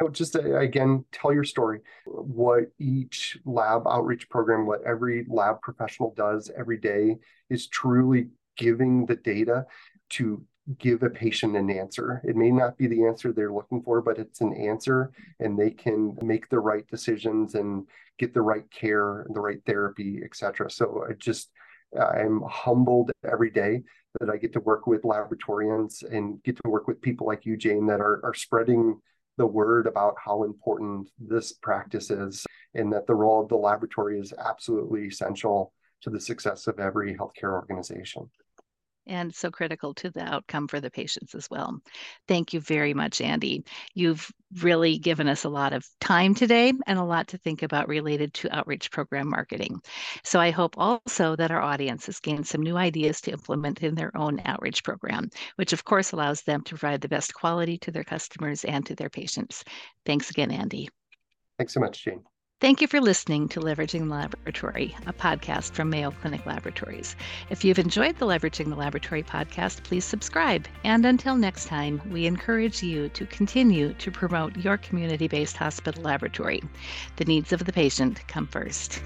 I 0.00 0.04
would 0.04 0.14
just 0.14 0.36
uh, 0.36 0.56
again 0.56 1.04
tell 1.12 1.32
your 1.32 1.44
story. 1.44 1.80
What 2.06 2.64
each 2.78 3.38
lab 3.44 3.86
outreach 3.86 4.28
program, 4.28 4.66
what 4.66 4.82
every 4.84 5.26
lab 5.28 5.60
professional 5.60 6.14
does 6.16 6.50
every 6.56 6.78
day 6.78 7.18
is 7.50 7.68
truly 7.68 8.28
giving 8.56 9.06
the 9.06 9.16
data 9.16 9.66
to 10.10 10.44
give 10.78 11.02
a 11.02 11.10
patient 11.10 11.56
an 11.56 11.70
answer. 11.70 12.22
It 12.24 12.36
may 12.36 12.50
not 12.50 12.78
be 12.78 12.86
the 12.86 13.04
answer 13.04 13.32
they're 13.32 13.52
looking 13.52 13.82
for, 13.82 14.00
but 14.00 14.18
it's 14.18 14.40
an 14.40 14.54
answer 14.54 15.12
and 15.40 15.58
they 15.58 15.70
can 15.70 16.16
make 16.22 16.48
the 16.48 16.60
right 16.60 16.86
decisions 16.86 17.54
and 17.54 17.86
get 18.18 18.32
the 18.32 18.42
right 18.42 18.68
care, 18.70 19.26
the 19.30 19.40
right 19.40 19.60
therapy, 19.66 20.20
etc. 20.24 20.70
So 20.70 21.04
I 21.08 21.14
just 21.14 21.50
I'm 21.98 22.42
humbled 22.48 23.10
every 23.24 23.50
day 23.50 23.82
that 24.20 24.30
I 24.30 24.36
get 24.36 24.52
to 24.54 24.60
work 24.60 24.86
with 24.86 25.02
laboratorians 25.02 26.02
and 26.10 26.42
get 26.42 26.56
to 26.56 26.70
work 26.70 26.86
with 26.86 27.00
people 27.00 27.26
like 27.26 27.46
you, 27.46 27.56
Jane, 27.56 27.86
that 27.86 28.00
are, 28.00 28.20
are 28.24 28.34
spreading 28.34 29.00
the 29.38 29.46
word 29.46 29.86
about 29.86 30.14
how 30.22 30.44
important 30.44 31.08
this 31.18 31.52
practice 31.52 32.10
is 32.10 32.46
and 32.74 32.92
that 32.92 33.06
the 33.06 33.14
role 33.14 33.42
of 33.42 33.48
the 33.48 33.56
laboratory 33.56 34.18
is 34.18 34.32
absolutely 34.38 35.06
essential 35.06 35.72
to 36.02 36.10
the 36.10 36.20
success 36.20 36.66
of 36.66 36.78
every 36.78 37.14
healthcare 37.14 37.52
organization 37.52 38.28
and 39.06 39.34
so 39.34 39.50
critical 39.50 39.94
to 39.94 40.10
the 40.10 40.22
outcome 40.22 40.68
for 40.68 40.80
the 40.80 40.90
patients 40.90 41.34
as 41.34 41.48
well. 41.50 41.80
Thank 42.28 42.52
you 42.52 42.60
very 42.60 42.94
much, 42.94 43.20
Andy. 43.20 43.64
You've 43.94 44.30
really 44.60 44.98
given 44.98 45.28
us 45.28 45.44
a 45.44 45.48
lot 45.48 45.72
of 45.72 45.86
time 46.00 46.34
today 46.34 46.72
and 46.86 46.98
a 46.98 47.04
lot 47.04 47.28
to 47.28 47.38
think 47.38 47.62
about 47.62 47.88
related 47.88 48.34
to 48.34 48.54
outreach 48.54 48.90
program 48.90 49.28
marketing. 49.28 49.80
So 50.24 50.38
I 50.38 50.50
hope 50.50 50.74
also 50.76 51.36
that 51.36 51.50
our 51.50 51.62
audience 51.62 52.06
has 52.06 52.20
gained 52.20 52.46
some 52.46 52.62
new 52.62 52.76
ideas 52.76 53.20
to 53.22 53.32
implement 53.32 53.82
in 53.82 53.94
their 53.94 54.16
own 54.16 54.40
outreach 54.44 54.84
program, 54.84 55.30
which 55.56 55.72
of 55.72 55.84
course 55.84 56.12
allows 56.12 56.42
them 56.42 56.62
to 56.64 56.76
provide 56.76 57.00
the 57.00 57.08
best 57.08 57.34
quality 57.34 57.78
to 57.78 57.90
their 57.90 58.04
customers 58.04 58.64
and 58.64 58.84
to 58.86 58.94
their 58.94 59.10
patients. 59.10 59.64
Thanks 60.04 60.30
again, 60.30 60.50
Andy. 60.50 60.88
Thanks 61.58 61.74
so 61.74 61.80
much, 61.80 62.04
Jane. 62.04 62.24
Thank 62.62 62.80
you 62.80 62.86
for 62.86 63.00
listening 63.00 63.48
to 63.48 63.60
Leveraging 63.60 64.06
the 64.06 64.14
Laboratory, 64.14 64.94
a 65.08 65.12
podcast 65.12 65.72
from 65.72 65.90
Mayo 65.90 66.12
Clinic 66.12 66.46
Laboratories. 66.46 67.16
If 67.50 67.64
you've 67.64 67.80
enjoyed 67.80 68.18
the 68.18 68.26
Leveraging 68.26 68.68
the 68.68 68.76
Laboratory 68.76 69.24
podcast, 69.24 69.82
please 69.82 70.04
subscribe. 70.04 70.68
And 70.84 71.04
until 71.04 71.34
next 71.34 71.66
time, 71.66 72.00
we 72.08 72.24
encourage 72.24 72.80
you 72.80 73.08
to 73.08 73.26
continue 73.26 73.94
to 73.94 74.12
promote 74.12 74.56
your 74.58 74.76
community 74.76 75.26
based 75.26 75.56
hospital 75.56 76.04
laboratory. 76.04 76.62
The 77.16 77.24
needs 77.24 77.52
of 77.52 77.64
the 77.64 77.72
patient 77.72 78.24
come 78.28 78.46
first. 78.46 79.02